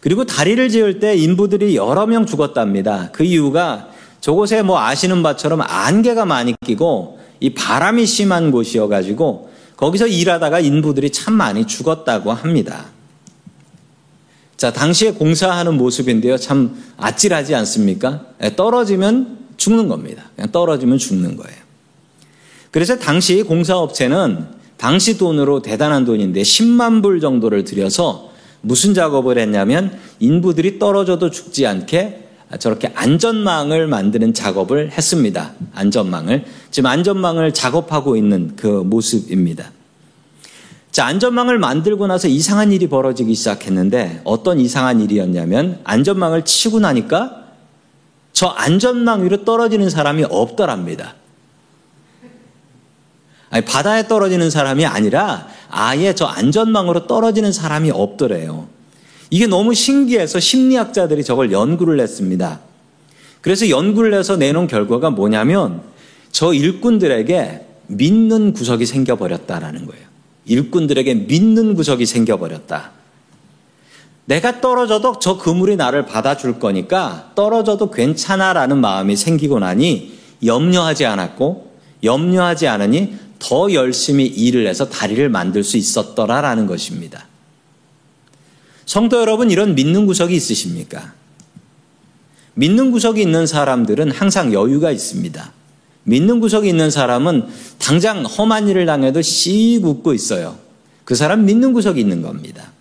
그리고 0.00 0.26
다리를 0.26 0.68
지을 0.68 1.00
때 1.00 1.16
인부들이 1.16 1.76
여러 1.76 2.06
명 2.06 2.26
죽었답니다. 2.26 3.08
그 3.10 3.24
이유가 3.24 3.93
저곳에 4.24 4.62
뭐 4.62 4.80
아시는 4.80 5.22
바처럼 5.22 5.60
안개가 5.60 6.24
많이 6.24 6.54
끼고 6.64 7.18
이 7.40 7.52
바람이 7.52 8.06
심한 8.06 8.52
곳이어가지고 8.52 9.50
거기서 9.76 10.06
일하다가 10.06 10.60
인부들이 10.60 11.10
참 11.10 11.34
많이 11.34 11.66
죽었다고 11.66 12.32
합니다. 12.32 12.86
자, 14.56 14.72
당시에 14.72 15.10
공사하는 15.10 15.76
모습인데요. 15.76 16.38
참 16.38 16.74
아찔하지 16.96 17.54
않습니까? 17.54 18.24
예, 18.42 18.56
떨어지면 18.56 19.40
죽는 19.58 19.88
겁니다. 19.88 20.30
그냥 20.36 20.50
떨어지면 20.50 20.96
죽는 20.96 21.36
거예요. 21.36 21.58
그래서 22.70 22.98
당시 22.98 23.42
공사업체는 23.42 24.46
당시 24.78 25.18
돈으로 25.18 25.60
대단한 25.60 26.06
돈인데 26.06 26.40
10만 26.40 27.02
불 27.02 27.20
정도를 27.20 27.64
들여서 27.64 28.30
무슨 28.62 28.94
작업을 28.94 29.36
했냐면 29.36 29.98
인부들이 30.18 30.78
떨어져도 30.78 31.30
죽지 31.30 31.66
않게 31.66 32.23
저렇게 32.58 32.92
안전망을 32.94 33.86
만드는 33.86 34.34
작업을 34.34 34.90
했습니다. 34.92 35.52
안전망을. 35.74 36.44
지금 36.70 36.88
안전망을 36.88 37.54
작업하고 37.54 38.16
있는 38.16 38.56
그 38.56 38.66
모습입니다. 38.66 39.70
자, 40.90 41.06
안전망을 41.06 41.58
만들고 41.58 42.06
나서 42.06 42.28
이상한 42.28 42.70
일이 42.70 42.86
벌어지기 42.86 43.34
시작했는데 43.34 44.20
어떤 44.24 44.60
이상한 44.60 45.00
일이었냐면 45.00 45.80
안전망을 45.84 46.44
치고 46.44 46.80
나니까 46.80 47.44
저 48.32 48.46
안전망 48.46 49.24
위로 49.24 49.44
떨어지는 49.44 49.90
사람이 49.90 50.24
없더랍니다. 50.30 51.14
아니, 53.50 53.64
바다에 53.64 54.08
떨어지는 54.08 54.50
사람이 54.50 54.84
아니라 54.84 55.48
아예 55.68 56.14
저 56.14 56.26
안전망으로 56.26 57.06
떨어지는 57.06 57.52
사람이 57.52 57.90
없더래요. 57.90 58.68
이게 59.34 59.48
너무 59.48 59.74
신기해서 59.74 60.38
심리학자들이 60.38 61.24
저걸 61.24 61.50
연구를 61.50 61.98
했습니다. 61.98 62.60
그래서 63.40 63.68
연구를 63.68 64.14
해서 64.14 64.36
내놓은 64.36 64.68
결과가 64.68 65.10
뭐냐면 65.10 65.82
저 66.30 66.54
일꾼들에게 66.54 67.66
믿는 67.88 68.52
구석이 68.52 68.86
생겨버렸다라는 68.86 69.86
거예요. 69.86 70.04
일꾼들에게 70.44 71.14
믿는 71.14 71.74
구석이 71.74 72.06
생겨버렸다. 72.06 72.92
내가 74.26 74.60
떨어져도 74.60 75.18
저 75.18 75.36
그물이 75.36 75.74
나를 75.74 76.06
받아줄 76.06 76.60
거니까 76.60 77.32
떨어져도 77.34 77.90
괜찮아라는 77.90 78.80
마음이 78.80 79.16
생기고 79.16 79.58
나니 79.58 80.16
염려하지 80.44 81.06
않았고 81.06 81.72
염려하지 82.04 82.68
않으니 82.68 83.16
더 83.40 83.72
열심히 83.72 84.26
일을 84.26 84.68
해서 84.68 84.88
다리를 84.88 85.28
만들 85.28 85.64
수 85.64 85.76
있었더라라는 85.76 86.68
것입니다. 86.68 87.26
성도 88.86 89.20
여러분, 89.20 89.50
이런 89.50 89.74
믿는 89.74 90.06
구석이 90.06 90.34
있으십니까? 90.34 91.14
믿는 92.54 92.90
구석이 92.90 93.20
있는 93.20 93.46
사람들은 93.46 94.10
항상 94.10 94.52
여유가 94.52 94.90
있습니다. 94.90 95.52
믿는 96.04 96.40
구석이 96.40 96.68
있는 96.68 96.90
사람은 96.90 97.46
당장 97.78 98.24
험한 98.24 98.68
일을 98.68 98.86
당해도 98.86 99.22
씩 99.22 99.84
웃고 99.84 100.14
있어요. 100.14 100.56
그 101.04 101.14
사람 101.14 101.44
믿는 101.44 101.72
구석이 101.72 102.00
있는 102.00 102.22
겁니다. 102.22 102.72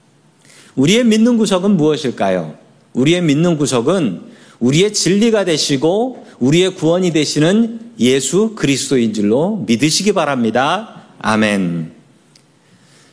우리의 0.76 1.04
믿는 1.06 1.38
구석은 1.38 1.78
무엇일까요? 1.78 2.56
우리의 2.94 3.22
믿는 3.22 3.58
구석은 3.58 4.34
우리의 4.60 4.94
진리가 4.94 5.46
되시고 5.46 6.26
우리의 6.40 6.76
구원이 6.76 7.12
되시는 7.12 7.80
예수 8.00 8.54
그리스도인 8.56 9.14
줄로 9.14 9.64
믿으시기 9.68 10.14
바랍니다. 10.14 11.04
아멘. 11.20 11.92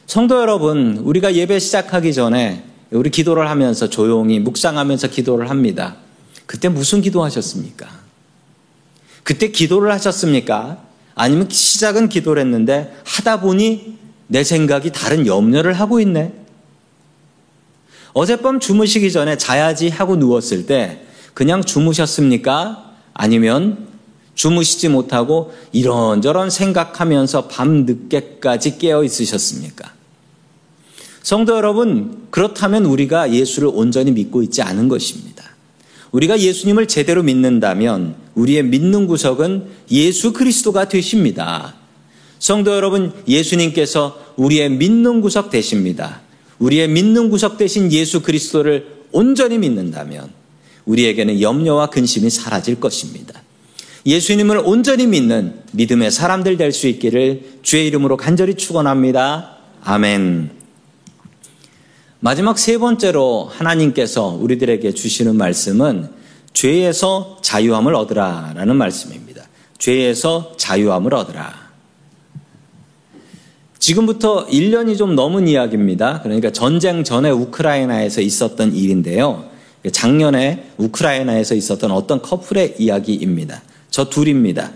성도 0.07 0.41
여러분, 0.41 0.99
우리가 0.99 1.35
예배 1.35 1.59
시작하기 1.59 2.13
전에 2.13 2.65
우리 2.91 3.11
기도를 3.11 3.49
하면서 3.49 3.89
조용히 3.89 4.41
묵상하면서 4.41 5.09
기도를 5.09 5.51
합니다. 5.51 5.97
그때 6.47 6.69
무슨 6.69 7.01
기도하셨습니까? 7.01 7.89
그때 9.23 9.49
기도를 9.49 9.93
하셨습니까? 9.93 10.83
아니면 11.15 11.49
시작은 11.49 12.09
기도를 12.09 12.43
했는데 12.43 12.97
하다 13.05 13.41
보니 13.41 13.99
내 14.27 14.43
생각이 14.43 14.91
다른 14.91 15.27
염려를 15.27 15.75
하고 15.75 16.01
있네. 16.01 16.33
어젯밤 18.13 18.59
주무시기 18.59 19.13
전에 19.13 19.39
자야지 19.39 19.89
하고 19.89 20.17
누웠을 20.17 20.67
때 20.67 21.05
그냥 21.35 21.63
주무셨습니까? 21.63 22.95
아니면 23.15 23.89
주무시지 24.35 24.89
못하고 24.89 25.53
이런저런 25.71 26.51
생각하면서 26.51 27.49
밤 27.49 27.85
늦게까지 27.85 28.79
깨어 28.79 29.05
있으셨습니까? 29.05 30.00
성도 31.23 31.57
여러분, 31.57 32.27
그렇다면 32.31 32.85
우리가 32.87 33.33
예수를 33.33 33.71
온전히 33.73 34.11
믿고 34.13 34.43
있지 34.43 34.63
않은 34.63 34.89
것입니다. 34.89 35.45
우리가 36.13 36.41
예수님을 36.41 36.89
제대로 36.89 37.23
믿는다면 37.23 38.17
우리의 38.35 38.65
믿는 38.65 39.07
구석은 39.07 39.67
예수 39.91 40.33
그리스도가 40.33 40.89
되십니다. 40.89 41.75
성도 42.39 42.75
여러분, 42.75 43.13
예수님께서 43.29 44.19
우리의 44.37 44.71
믿는 44.71 45.21
구석 45.21 45.51
되십니다. 45.51 46.23
우리의 46.59 46.89
믿는 46.89 47.31
구석 47.31 47.59
되신 47.59 47.93
예수 47.93 48.23
그리스도를 48.23 49.01
온전히 49.13 49.59
믿는다면 49.59 50.31
우리에게는 50.85 51.41
염려와 51.41 51.91
근심이 51.91 52.31
사라질 52.31 52.81
것입니다. 52.81 53.43
예수님을 54.07 54.63
온전히 54.65 55.07
믿는 55.07 55.55
믿음의 55.73 56.11
사람들 56.11 56.57
될 56.57 56.73
수 56.73 56.89
있기를 56.89 57.59
주의 57.63 57.87
이름으로 57.87 58.17
간절히 58.17 58.55
축원합니다. 58.55 59.59
아멘. 59.83 60.60
마지막 62.23 62.59
세 62.59 62.77
번째로 62.77 63.51
하나님께서 63.51 64.27
우리들에게 64.27 64.93
주시는 64.93 65.37
말씀은 65.37 66.11
죄에서 66.53 67.39
자유함을 67.41 67.95
얻으라 67.95 68.53
라는 68.55 68.77
말씀입니다. 68.77 69.45
죄에서 69.79 70.53
자유함을 70.59 71.15
얻으라. 71.15 71.71
지금부터 73.79 74.47
1년이 74.49 74.99
좀 74.99 75.15
넘은 75.15 75.49
이야기입니다. 75.49 76.21
그러니까 76.23 76.53
전쟁 76.53 77.05
전에 77.05 77.31
우크라이나에서 77.31 78.21
있었던 78.21 78.75
일인데요. 78.75 79.49
작년에 79.91 80.73
우크라이나에서 80.77 81.55
있었던 81.55 81.91
어떤 81.91 82.21
커플의 82.21 82.75
이야기입니다. 82.79 83.63
저 83.89 84.11
둘입니다. 84.11 84.73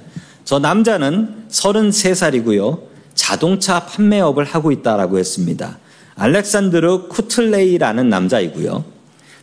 저 0.47 0.59
남자는 0.59 1.45
33살이고요. 1.51 2.81
자동차 3.15 3.85
판매업을 3.85 4.45
하고 4.45 4.73
있다라고 4.73 5.19
했습니다. 5.19 5.79
알렉산드르 6.17 7.09
쿠틀레이라는 7.09 8.09
남자이고요. 8.09 8.85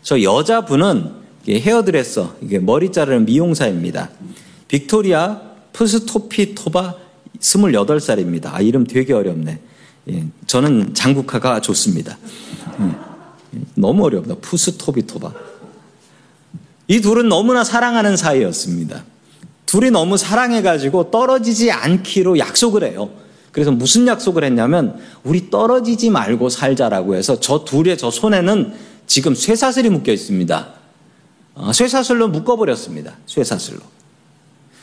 저 0.01 0.21
여자분은 0.21 1.11
헤어드레서, 1.47 2.35
이게 2.41 2.59
머리 2.59 2.91
자르는 2.91 3.25
미용사입니다. 3.25 4.09
빅토리아 4.67 5.41
푸스토피토바 5.73 6.95
28살입니다. 7.39 8.53
아, 8.53 8.61
이름 8.61 8.85
되게 8.85 9.13
어렵네. 9.13 9.59
예, 10.09 10.25
저는 10.47 10.93
장국화가 10.93 11.61
좋습니다. 11.61 12.17
음, 12.79 12.95
너무 13.75 14.05
어렵다. 14.05 14.35
푸스토비토바. 14.41 15.33
이 16.87 17.01
둘은 17.01 17.29
너무나 17.29 17.63
사랑하는 17.63 18.17
사이였습니다. 18.17 19.03
둘이 19.65 19.91
너무 19.91 20.17
사랑해가지고 20.17 21.11
떨어지지 21.11 21.71
않기로 21.71 22.37
약속을 22.37 22.83
해요. 22.83 23.09
그래서 23.51 23.71
무슨 23.71 24.07
약속을 24.07 24.43
했냐면 24.43 24.99
우리 25.23 25.49
떨어지지 25.49 26.09
말고 26.09 26.49
살자라고 26.49 27.15
해서 27.15 27.39
저 27.39 27.65
둘의 27.65 27.97
저 27.97 28.09
손에는 28.09 28.73
지금 29.07 29.35
쇠사슬이 29.35 29.89
묶여 29.89 30.13
있습니다. 30.13 30.73
어, 31.55 31.73
쇠사슬로 31.73 32.29
묶어버렸습니다. 32.29 33.17
쇠사슬로. 33.25 33.81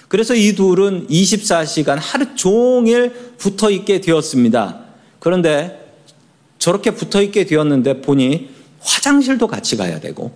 그래서 0.09 0.35
이 0.35 0.55
둘은 0.55 1.07
24시간 1.09 1.99
하루 2.01 2.35
종일 2.35 3.13
붙어 3.37 3.71
있게 3.71 4.01
되었습니다. 4.01 4.81
그런데 5.19 5.87
저렇게 6.59 6.91
붙어 6.91 7.23
있게 7.23 7.47
되었는데 7.47 8.01
보니 8.03 8.51
화장실도 8.81 9.47
같이 9.47 9.77
가야 9.77 10.01
되고 10.01 10.33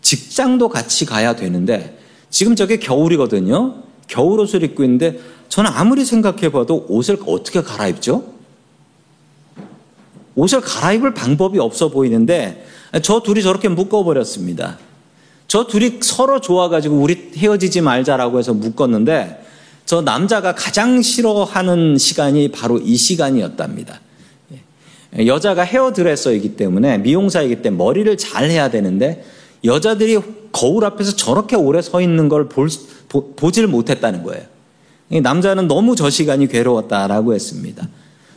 직장도 0.00 0.68
같이 0.68 1.04
가야 1.04 1.36
되는데 1.36 1.98
지금 2.30 2.54
저게 2.56 2.78
겨울이거든요. 2.78 3.82
겨울 4.08 4.40
옷을 4.40 4.62
입고 4.62 4.84
있는데 4.84 5.18
저는 5.48 5.70
아무리 5.72 6.04
생각해 6.04 6.50
봐도 6.50 6.84
옷을 6.88 7.18
어떻게 7.26 7.62
갈아입죠? 7.62 8.24
옷을 10.34 10.60
갈아입을 10.60 11.14
방법이 11.14 11.58
없어 11.58 11.88
보이는데 11.88 12.66
저 13.02 13.20
둘이 13.20 13.42
저렇게 13.42 13.68
묶어버렸습니다. 13.68 14.78
저 15.48 15.66
둘이 15.66 15.98
서로 16.02 16.40
좋아가지고 16.40 16.96
우리 16.96 17.30
헤어지지 17.36 17.80
말자라고 17.80 18.38
해서 18.38 18.52
묶었는데 18.52 19.44
저 19.86 20.02
남자가 20.02 20.54
가장 20.54 21.00
싫어하는 21.00 21.96
시간이 21.96 22.48
바로 22.48 22.78
이 22.78 22.96
시간이었답니다. 22.96 24.00
여자가 25.24 25.62
헤어드레서이기 25.62 26.56
때문에 26.56 26.98
미용사이기 26.98 27.62
때문에 27.62 27.82
머리를 27.82 28.16
잘 28.18 28.50
해야 28.50 28.68
되는데 28.68 29.24
여자들이 29.64 30.18
거울 30.52 30.84
앞에서 30.84 31.16
저렇게 31.16 31.56
오래 31.56 31.80
서 31.80 32.00
있는 32.00 32.28
걸 32.28 32.48
볼, 32.48 32.68
보질 33.36 33.66
못했다는 33.68 34.22
거예요. 34.24 34.44
남자는 35.08 35.68
너무 35.68 35.96
저 35.96 36.10
시간이 36.10 36.48
괴로웠다라고 36.48 37.34
했습니다. 37.34 37.88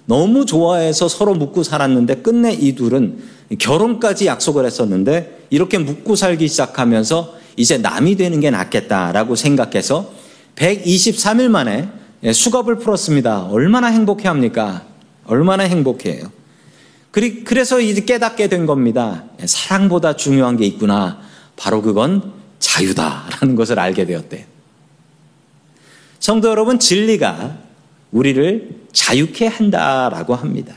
너무 0.05 0.45
좋아해서 0.45 1.07
서로 1.07 1.33
묻고 1.35 1.63
살았는데 1.63 2.15
끝내 2.21 2.51
이 2.51 2.73
둘은 2.73 3.19
결혼까지 3.57 4.25
약속을 4.25 4.65
했었는데 4.65 5.45
이렇게 5.49 5.77
묻고 5.77 6.15
살기 6.15 6.47
시작하면서 6.47 7.35
이제 7.57 7.77
남이 7.77 8.15
되는 8.15 8.39
게 8.39 8.49
낫겠다라고 8.49 9.35
생각해서 9.35 10.11
123일 10.55 11.49
만에 11.49 11.89
수갑을 12.33 12.77
풀었습니다. 12.79 13.45
얼마나 13.45 13.87
행복해 13.87 14.27
합니까? 14.27 14.83
얼마나 15.25 15.63
행복해요. 15.63 16.31
그래서 17.11 17.79
이제 17.79 18.01
깨닫게 18.01 18.47
된 18.47 18.65
겁니다. 18.65 19.23
사랑보다 19.43 20.15
중요한 20.15 20.57
게 20.57 20.65
있구나. 20.65 21.19
바로 21.55 21.81
그건 21.81 22.33
자유다라는 22.59 23.55
것을 23.55 23.79
알게 23.79 24.05
되었대요. 24.05 24.43
성도 26.19 26.49
여러분, 26.49 26.79
진리가 26.79 27.57
우리를 28.11 28.69
자유케 28.91 29.47
한다라고 29.47 30.35
합니다. 30.35 30.75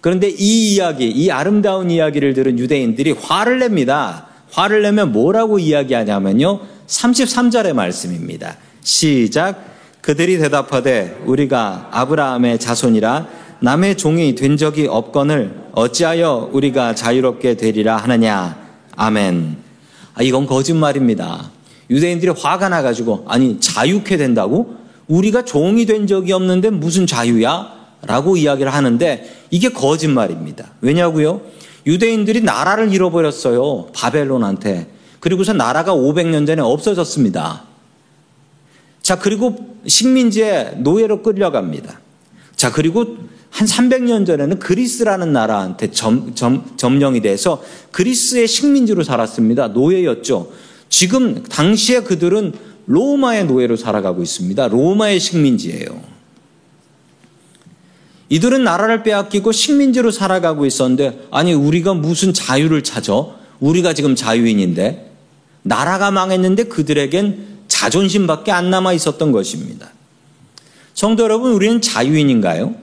그런데 0.00 0.28
이 0.28 0.74
이야기, 0.74 1.08
이 1.08 1.30
아름다운 1.30 1.90
이야기를 1.90 2.34
들은 2.34 2.58
유대인들이 2.58 3.12
화를 3.12 3.60
냅니다. 3.60 4.26
화를 4.50 4.82
내면 4.82 5.12
뭐라고 5.12 5.58
이야기하냐면요. 5.58 6.60
33절의 6.86 7.72
말씀입니다. 7.72 8.56
시작. 8.82 9.72
그들이 10.00 10.38
대답하되 10.38 11.22
우리가 11.24 11.88
아브라함의 11.92 12.58
자손이라 12.58 13.28
남의 13.60 13.96
종이 13.96 14.34
된 14.34 14.56
적이 14.56 14.88
없거늘 14.88 15.54
어찌하여 15.72 16.50
우리가 16.52 16.96
자유롭게 16.96 17.54
되리라 17.54 17.96
하느냐. 17.98 18.58
아멘. 18.96 19.56
아, 20.14 20.22
이건 20.22 20.46
거짓말입니다. 20.46 21.51
유대인들이 21.92 22.32
화가 22.36 22.70
나가지고 22.70 23.26
아니 23.28 23.60
자유케 23.60 24.16
된다고? 24.16 24.76
우리가 25.08 25.44
종이 25.44 25.84
된 25.84 26.06
적이 26.06 26.32
없는데 26.32 26.70
무슨 26.70 27.06
자유야? 27.06 27.82
라고 28.06 28.36
이야기를 28.36 28.72
하는데 28.72 29.30
이게 29.50 29.68
거짓말입니다. 29.68 30.70
왜냐고요? 30.80 31.42
유대인들이 31.86 32.40
나라를 32.40 32.92
잃어버렸어요. 32.92 33.88
바벨론한테. 33.94 34.88
그리고서 35.20 35.52
나라가 35.52 35.94
500년 35.94 36.46
전에 36.46 36.62
없어졌습니다. 36.62 37.64
자, 39.02 39.18
그리고 39.18 39.76
식민지에 39.86 40.76
노예로 40.78 41.22
끌려갑니다. 41.22 42.00
자, 42.56 42.72
그리고 42.72 43.18
한 43.50 43.66
300년 43.66 44.26
전에는 44.26 44.58
그리스라는 44.58 45.32
나라한테 45.32 45.90
점, 45.90 46.34
점, 46.34 46.72
점령이 46.76 47.20
돼서 47.20 47.62
그리스의 47.90 48.48
식민지로 48.48 49.02
살았습니다. 49.02 49.68
노예였죠. 49.68 50.50
지금 50.92 51.42
당시에 51.42 52.00
그들은 52.00 52.52
로마의 52.84 53.46
노예로 53.46 53.76
살아가고 53.76 54.22
있습니다. 54.22 54.68
로마의 54.68 55.20
식민지예요. 55.20 55.86
이들은 58.28 58.62
나라를 58.62 59.02
빼앗기고 59.02 59.52
식민지로 59.52 60.10
살아가고 60.10 60.66
있었는데 60.66 61.28
아니 61.30 61.54
우리가 61.54 61.94
무슨 61.94 62.34
자유를 62.34 62.84
찾아? 62.84 63.24
우리가 63.58 63.94
지금 63.94 64.14
자유인인데 64.14 65.10
나라가 65.62 66.10
망했는데 66.10 66.64
그들에겐 66.64 67.62
자존심밖에 67.68 68.52
안 68.52 68.68
남아 68.68 68.92
있었던 68.92 69.32
것입니다. 69.32 69.88
성도 70.92 71.22
여러분, 71.22 71.52
우리는 71.52 71.80
자유인인가요? 71.80 72.74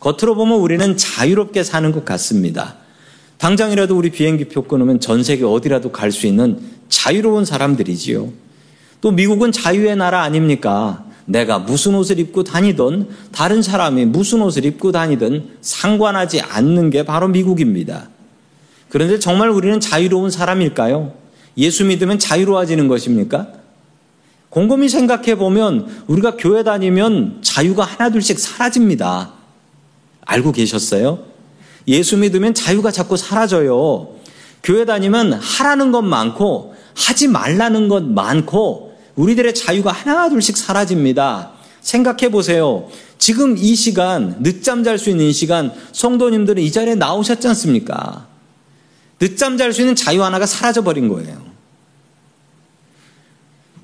겉으로 0.00 0.34
보면 0.34 0.58
우리는 0.58 0.96
자유롭게 0.96 1.62
사는 1.62 1.92
것 1.92 2.04
같습니다. 2.04 2.76
당장이라도 3.38 3.96
우리 3.96 4.10
비행기표 4.10 4.64
끊으면 4.64 5.00
전 5.00 5.22
세계 5.22 5.44
어디라도 5.44 5.92
갈 5.92 6.12
수 6.12 6.26
있는 6.26 6.58
자유로운 6.88 7.44
사람들이지요. 7.44 8.28
또 9.00 9.10
미국은 9.12 9.52
자유의 9.52 9.96
나라 9.96 10.22
아닙니까? 10.22 11.04
내가 11.24 11.58
무슨 11.58 11.94
옷을 11.94 12.18
입고 12.18 12.42
다니든 12.42 13.08
다른 13.32 13.62
사람이 13.62 14.06
무슨 14.06 14.40
옷을 14.42 14.64
입고 14.64 14.92
다니든 14.92 15.50
상관하지 15.60 16.40
않는 16.40 16.90
게 16.90 17.04
바로 17.04 17.28
미국입니다. 17.28 18.08
그런데 18.88 19.18
정말 19.18 19.50
우리는 19.50 19.78
자유로운 19.78 20.30
사람일까요? 20.30 21.12
예수 21.58 21.84
믿으면 21.84 22.18
자유로워지는 22.18 22.88
것입니까? 22.88 23.48
곰곰이 24.48 24.88
생각해 24.88 25.34
보면 25.36 26.04
우리가 26.06 26.36
교회 26.36 26.62
다니면 26.62 27.38
자유가 27.42 27.84
하나둘씩 27.84 28.38
사라집니다. 28.38 29.32
알고 30.24 30.52
계셨어요? 30.52 31.27
예수 31.88 32.16
믿으면 32.16 32.54
자유가 32.54 32.90
자꾸 32.90 33.16
사라져요. 33.16 34.14
교회 34.62 34.84
다니면 34.84 35.32
하라는 35.32 35.90
것 35.90 36.02
많고 36.02 36.74
하지 36.94 37.28
말라는 37.28 37.88
것 37.88 38.04
많고 38.04 38.94
우리들의 39.16 39.54
자유가 39.54 39.90
하나둘씩 39.90 40.56
사라집니다. 40.56 41.52
생각해 41.80 42.30
보세요. 42.30 42.88
지금 43.18 43.56
이 43.56 43.74
시간, 43.74 44.36
늦잠 44.40 44.84
잘 44.84 44.98
수 44.98 45.10
있는 45.10 45.32
시간, 45.32 45.72
성도님들은 45.92 46.62
이 46.62 46.70
자리에 46.70 46.94
나오셨지 46.94 47.48
않습니까? 47.48 48.26
늦잠 49.18 49.56
잘 49.56 49.72
수 49.72 49.80
있는 49.80 49.96
자유 49.96 50.22
하나가 50.22 50.46
사라져 50.46 50.82
버린 50.82 51.08
거예요. 51.08 51.48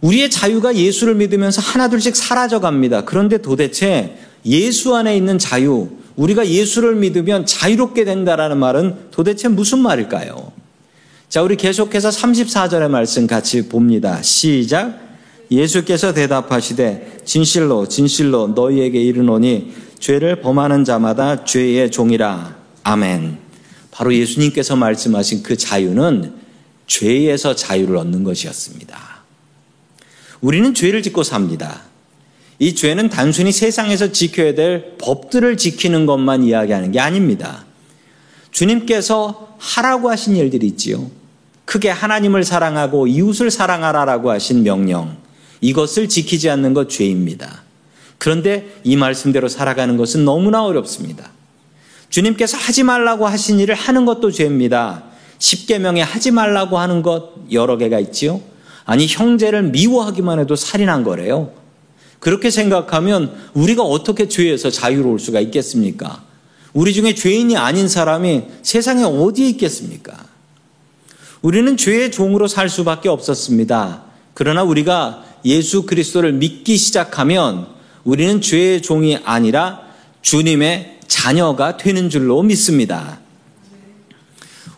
우리의 0.03 0.31
자유가 0.31 0.77
예수를 0.77 1.14
믿으면서 1.14 1.62
하나둘씩 1.62 2.14
사라져 2.14 2.61
갑니다. 2.61 3.05
그런데 3.05 3.38
도대체 3.38 4.19
예수 4.45 4.95
안에 4.95 5.17
있는 5.17 5.38
자유, 5.38 5.88
우리가 6.16 6.46
예수를 6.46 6.96
믿으면 6.96 7.46
자유롭게 7.46 8.05
된다라는 8.05 8.59
말은 8.59 9.11
도대체 9.11 9.48
무슨 9.48 9.81
말일까요? 9.81 10.53
자, 11.29 11.42
우리 11.42 11.57
계속해서 11.57 12.11
34절의 12.11 12.88
말씀 12.88 13.27
같이 13.27 13.68
봅니다. 13.68 14.22
시작. 14.22 15.00
예수께서 15.50 16.14
대답하시되 16.14 17.18
진실로 17.24 17.88
진실로 17.88 18.48
너희에게 18.48 19.00
이르노니 19.00 19.72
죄를 19.98 20.40
범하는 20.40 20.85
자마다 20.85 21.44
죄의 21.44 21.90
종이라. 21.90 22.57
아멘. 22.85 23.38
바로 23.90 24.14
예수님께서 24.14 24.77
말씀하신 24.77 25.42
그 25.42 25.57
자유는 25.57 26.35
죄에서 26.87 27.55
자유를 27.55 27.96
얻는 27.96 28.24
것이었습니다. 28.24 28.98
우리는 30.40 30.74
죄를 30.74 31.03
짓고 31.03 31.22
삽니다. 31.22 31.83
이 32.59 32.75
죄는 32.75 33.09
단순히 33.09 33.53
세상에서 33.53 34.12
지켜야 34.12 34.55
될 34.55 34.97
법들을 34.99 35.57
지키는 35.57 36.07
것만 36.07 36.45
이야기하는 36.45 36.93
게 36.93 37.01
아닙니다. 37.01 37.64
주님께서 38.53 39.57
하라고 39.59 40.11
하신 40.11 40.37
일들이 40.37 40.67
있지요. 40.69 41.11
크게 41.64 41.88
하나님을 41.88 42.45
사랑하고 42.45 43.07
이웃을 43.07 43.51
사랑하라라고 43.51 44.31
하신 44.31 44.62
명령. 44.62 45.17
이것을 45.61 46.09
지키지 46.09 46.51
않는 46.51 46.75
것 46.75 46.88
죄입니다. 46.88 47.62
그런데 48.19 48.75
이 48.85 48.97
말씀대로 48.97 49.49
살아가는 49.49 49.97
것은 49.97 50.25
너무나 50.25 50.64
어렵습니다. 50.64 51.31
주님께서 52.11 52.57
하지 52.57 52.85
말라고 52.85 53.27
하신 53.27 53.59
일을 53.59 53.75
하는 53.75 54.05
것도 54.05 54.31
죄입니다. 54.31 55.05
십계명에 55.38 56.01
하지 56.01 56.31
말라고 56.31 56.79
하는 56.79 57.03
것 57.03 57.33
여러 57.51 57.77
개가 57.77 57.99
있지요. 57.99 58.40
아니 58.85 59.07
형제를 59.07 59.64
미워하기만 59.64 60.38
해도 60.38 60.55
살인한 60.55 61.03
거래요. 61.03 61.63
그렇게 62.20 62.50
생각하면 62.50 63.35
우리가 63.55 63.83
어떻게 63.83 64.29
죄에서 64.29 64.70
자유로울 64.70 65.18
수가 65.18 65.40
있겠습니까? 65.40 66.22
우리 66.72 66.92
중에 66.92 67.14
죄인이 67.14 67.57
아닌 67.57 67.88
사람이 67.88 68.44
세상에 68.62 69.05
어디에 69.05 69.48
있겠습니까? 69.50 70.16
우리는 71.42 71.77
죄의 71.77 72.11
종으로 72.11 72.48
살 72.48 72.68
수밖에 72.68 73.09
없었습니다. 73.09 74.03
그러나 74.33 74.62
우리가 74.62 75.24
예수 75.44 75.85
그리스도를 75.85 76.33
믿기 76.33 76.77
시작하면 76.77 77.66
우리는 78.03 78.40
죄의 78.40 78.83
종이 78.83 79.18
아니라 79.24 79.83
주님의 80.22 81.00
자녀가 81.07 81.77
되는 81.77 82.09
줄로 82.11 82.42
믿습니다. 82.42 83.20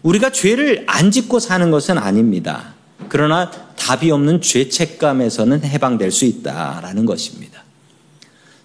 우리가 0.03 0.31
죄를 0.31 0.85
안 0.87 1.11
짓고 1.11 1.39
사는 1.39 1.71
것은 1.71 1.99
아닙니다. 1.99 2.75
그러나 3.09 3.51
답이 3.77 4.11
없는 4.11 4.41
죄책감에서는 4.41 5.65
해방될 5.65 6.11
수 6.11 6.25
있다라는 6.25 7.07
것입니다. 7.07 7.63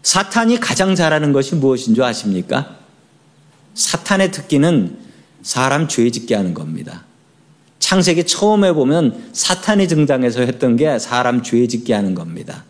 사탄이 0.04 0.60
가장 0.60 0.96
잘하는 0.96 1.32
것이 1.32 1.56
무엇인 1.56 1.94
줄 1.94 2.04
아십니까? 2.04 2.78
사탄의 3.76 4.32
특기는 4.32 4.98
사람 5.44 5.88
죄 5.88 6.10
짓게 6.10 6.36
하는 6.36 6.54
겁니다. 6.54 7.04
창세기 7.80 8.26
처음에 8.26 8.74
보면 8.74 9.30
사탄이 9.34 9.88
등장해서 9.88 10.42
했던 10.42 10.76
게 10.76 10.98
사람 10.98 11.44
죄 11.44 11.68
짓게 11.68 11.94
하는 11.94 12.16
겁니다. 12.16 12.64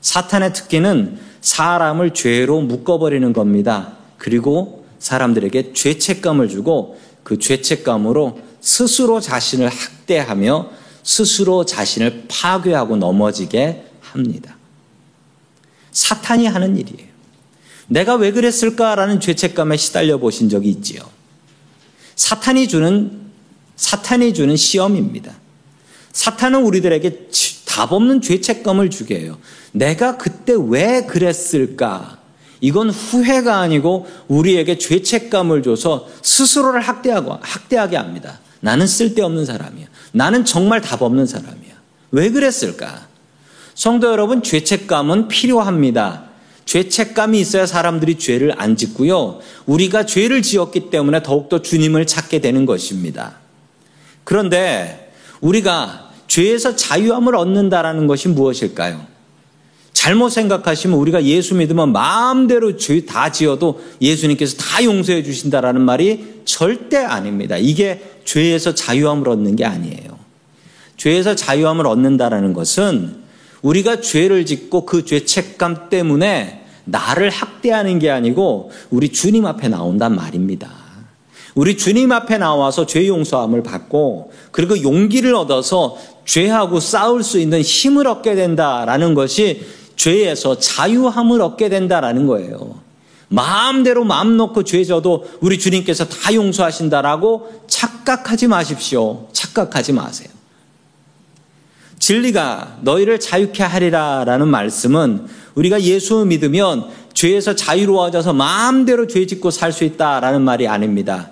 사탄의 0.00 0.52
특기는 0.52 1.18
사람을 1.40 2.14
죄로 2.14 2.60
묶어버리는 2.60 3.32
겁니다. 3.32 3.94
그리고 4.18 4.84
사람들에게 4.98 5.72
죄책감을 5.72 6.48
주고 6.48 6.98
그 7.22 7.38
죄책감으로 7.38 8.40
스스로 8.60 9.20
자신을 9.20 9.68
학대하며 9.68 10.70
스스로 11.02 11.64
자신을 11.64 12.24
파괴하고 12.28 12.96
넘어지게 12.96 13.86
합니다. 14.00 14.56
사탄이 15.92 16.46
하는 16.46 16.76
일이에요. 16.76 17.08
내가 17.88 18.14
왜 18.14 18.30
그랬을까라는 18.32 19.20
죄책감에 19.20 19.76
시달려 19.76 20.18
보신 20.18 20.48
적이 20.48 20.70
있지요. 20.70 21.02
사탄이 22.14 22.68
주는 22.68 23.20
사탄이 23.76 24.34
주는 24.34 24.56
시험입니다. 24.56 25.34
사탄은 26.12 26.62
우리들에게 26.62 27.28
답 27.66 27.92
없는 27.92 28.20
죄책감을 28.20 28.90
주게 28.90 29.20
해요. 29.20 29.38
내가 29.72 30.16
그때 30.16 30.54
왜 30.56 31.06
그랬을까? 31.06 32.18
이건 32.60 32.90
후회가 32.90 33.58
아니고 33.58 34.06
우리에게 34.28 34.76
죄책감을 34.76 35.62
줘서 35.62 36.08
스스로를 36.22 36.80
학대하고 36.82 37.38
학대하게 37.40 37.96
합니다. 37.96 38.38
나는 38.60 38.86
쓸데없는 38.86 39.44
사람이야. 39.44 39.86
나는 40.12 40.44
정말 40.44 40.80
답 40.80 41.02
없는 41.02 41.26
사람이야. 41.26 41.72
왜 42.12 42.30
그랬을까? 42.30 43.08
성도 43.74 44.10
여러분, 44.10 44.42
죄책감은 44.42 45.28
필요합니다. 45.28 46.24
죄책감이 46.66 47.40
있어야 47.40 47.66
사람들이 47.66 48.18
죄를 48.18 48.54
안 48.60 48.76
짓고요. 48.76 49.40
우리가 49.66 50.06
죄를 50.06 50.42
지었기 50.42 50.90
때문에 50.90 51.22
더욱더 51.22 51.62
주님을 51.62 52.06
찾게 52.06 52.40
되는 52.40 52.66
것입니다. 52.66 53.36
그런데 54.24 55.12
우리가 55.40 56.10
죄에서 56.28 56.76
자유함을 56.76 57.34
얻는다라는 57.34 58.06
것이 58.06 58.28
무엇일까요? 58.28 59.04
잘못 59.92 60.28
생각하시면 60.30 60.96
우리가 60.96 61.24
예수 61.24 61.54
믿으면 61.56 61.92
마음대로 61.92 62.76
죄 62.76 63.04
다 63.04 63.32
지어도 63.32 63.82
예수님께서 64.00 64.56
다 64.56 64.84
용서해 64.84 65.22
주신다라는 65.24 65.80
말이 65.80 66.42
절대 66.44 66.98
아닙니다. 66.98 67.56
이게 67.56 68.19
죄에서 68.30 68.76
자유함을 68.76 69.28
얻는 69.28 69.56
게 69.56 69.64
아니에요. 69.64 70.20
죄에서 70.96 71.34
자유함을 71.34 71.84
얻는다라는 71.88 72.52
것은 72.52 73.16
우리가 73.60 74.00
죄를 74.00 74.46
짓고 74.46 74.86
그 74.86 75.04
죄책감 75.04 75.88
때문에 75.88 76.64
나를 76.84 77.30
학대하는 77.30 77.98
게 77.98 78.08
아니고 78.08 78.70
우리 78.90 79.08
주님 79.08 79.46
앞에 79.46 79.66
나온단 79.66 80.14
말입니다. 80.14 80.70
우리 81.56 81.76
주님 81.76 82.12
앞에 82.12 82.38
나와서 82.38 82.86
죄 82.86 83.08
용서함을 83.08 83.64
받고 83.64 84.30
그리고 84.52 84.80
용기를 84.80 85.34
얻어서 85.34 85.96
죄하고 86.24 86.78
싸울 86.78 87.24
수 87.24 87.40
있는 87.40 87.60
힘을 87.60 88.06
얻게 88.06 88.36
된다라는 88.36 89.14
것이 89.14 89.66
죄에서 89.96 90.56
자유함을 90.56 91.42
얻게 91.42 91.68
된다라는 91.68 92.28
거예요. 92.28 92.89
마음대로 93.32 94.04
마음 94.04 94.36
놓고 94.36 94.64
죄 94.64 94.84
져도 94.84 95.24
우리 95.40 95.58
주님께서 95.58 96.04
다 96.06 96.34
용서하신다라고 96.34 97.64
착각하지 97.68 98.48
마십시오. 98.48 99.28
착각하지 99.32 99.92
마세요. 99.92 100.28
진리가 102.00 102.78
너희를 102.82 103.20
자유케 103.20 103.62
하리라라는 103.62 104.48
말씀은 104.48 105.26
우리가 105.54 105.80
예수 105.82 106.24
믿으면 106.24 106.88
죄에서 107.14 107.54
자유로워져서 107.54 108.32
마음대로 108.32 109.06
죄 109.06 109.24
짓고 109.26 109.50
살 109.52 109.72
수 109.72 109.84
있다라는 109.84 110.42
말이 110.42 110.66
아닙니다. 110.66 111.30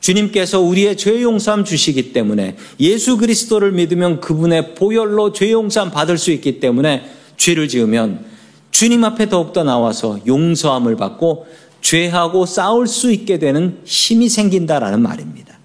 주님께서 0.00 0.60
우리의 0.60 0.96
죄 0.96 1.22
용서함 1.22 1.64
주시기 1.64 2.12
때문에 2.12 2.56
예수 2.80 3.16
그리스도를 3.18 3.70
믿으면 3.72 4.20
그분의 4.20 4.74
보혈로 4.74 5.32
죄 5.32 5.52
용서함 5.52 5.92
받을 5.92 6.18
수 6.18 6.32
있기 6.32 6.58
때문에 6.58 7.08
죄를 7.36 7.68
지으면 7.68 8.33
주님 8.74 9.04
앞에 9.04 9.28
더욱더 9.28 9.62
나와서 9.62 10.18
용서함을 10.26 10.96
받고 10.96 11.46
죄하고 11.80 12.44
싸울 12.44 12.88
수 12.88 13.12
있게 13.12 13.38
되는 13.38 13.78
힘이 13.84 14.28
생긴다라는 14.28 15.00
말입니다. 15.00 15.56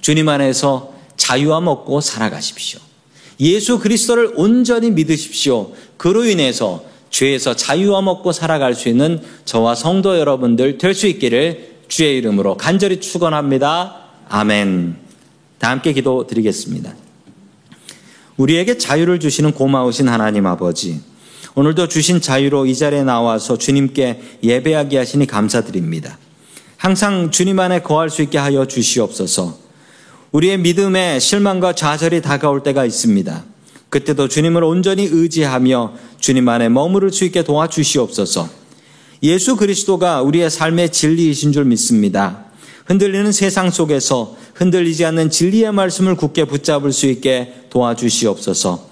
주님 0.00 0.28
안에서 0.28 0.92
자유함 1.16 1.68
얻고 1.68 2.00
살아가십시오. 2.00 2.80
예수 3.38 3.78
그리스도를 3.78 4.32
온전히 4.34 4.90
믿으십시오. 4.90 5.70
그로 5.96 6.24
인해서 6.24 6.84
죄에서 7.10 7.54
자유함 7.54 8.08
얻고 8.08 8.32
살아갈 8.32 8.74
수 8.74 8.88
있는 8.88 9.22
저와 9.44 9.76
성도 9.76 10.18
여러분들 10.18 10.78
될 10.78 10.96
수 10.96 11.06
있기를 11.06 11.76
주의 11.86 12.18
이름으로 12.18 12.56
간절히 12.56 12.98
축원합니다. 12.98 13.98
아멘. 14.28 14.96
다 15.60 15.70
함께 15.70 15.92
기도 15.92 16.26
드리겠습니다. 16.26 16.92
우리에게 18.36 18.78
자유를 18.78 19.20
주시는 19.20 19.52
고마우신 19.52 20.08
하나님 20.08 20.46
아버지. 20.46 21.11
오늘도 21.54 21.88
주신 21.88 22.22
자유로 22.22 22.64
이 22.64 22.74
자리에 22.74 23.02
나와서 23.02 23.58
주님께 23.58 24.38
예배하게 24.42 24.96
하시니 24.96 25.26
감사드립니다. 25.26 26.18
항상 26.78 27.30
주님 27.30 27.58
안에 27.58 27.82
거할 27.82 28.08
수 28.08 28.22
있게 28.22 28.38
하여 28.38 28.64
주시옵소서. 28.64 29.58
우리의 30.32 30.58
믿음에 30.58 31.18
실망과 31.18 31.74
좌절이 31.74 32.22
다가올 32.22 32.62
때가 32.62 32.86
있습니다. 32.86 33.44
그때도 33.90 34.28
주님을 34.28 34.64
온전히 34.64 35.04
의지하며 35.04 35.92
주님 36.18 36.48
안에 36.48 36.70
머무를 36.70 37.12
수 37.12 37.24
있게 37.26 37.44
도와주시옵소서. 37.44 38.48
예수 39.22 39.56
그리스도가 39.56 40.22
우리의 40.22 40.48
삶의 40.48 40.90
진리이신 40.90 41.52
줄 41.52 41.66
믿습니다. 41.66 42.46
흔들리는 42.86 43.30
세상 43.30 43.70
속에서 43.70 44.36
흔들리지 44.54 45.04
않는 45.04 45.28
진리의 45.28 45.72
말씀을 45.72 46.16
굳게 46.16 46.46
붙잡을 46.46 46.92
수 46.92 47.06
있게 47.06 47.66
도와주시옵소서. 47.68 48.91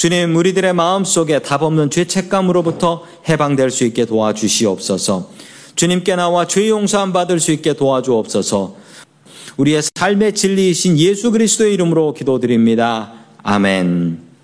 주님, 0.00 0.34
우리들의 0.34 0.72
마음 0.72 1.04
속에 1.04 1.40
답 1.40 1.62
없는 1.62 1.90
죄책감으로부터 1.90 3.04
해방될 3.28 3.70
수 3.70 3.84
있게 3.84 4.06
도와주시옵소서. 4.06 5.28
주님께 5.74 6.16
나와 6.16 6.46
죄 6.46 6.70
용서함 6.70 7.12
받을 7.12 7.38
수 7.38 7.52
있게 7.52 7.74
도와주옵소서. 7.74 8.76
우리의 9.58 9.82
삶의 9.94 10.34
진리이신 10.36 10.98
예수 10.98 11.30
그리스도의 11.30 11.74
이름으로 11.74 12.14
기도드립니다. 12.14 13.12
아멘. 13.42 14.29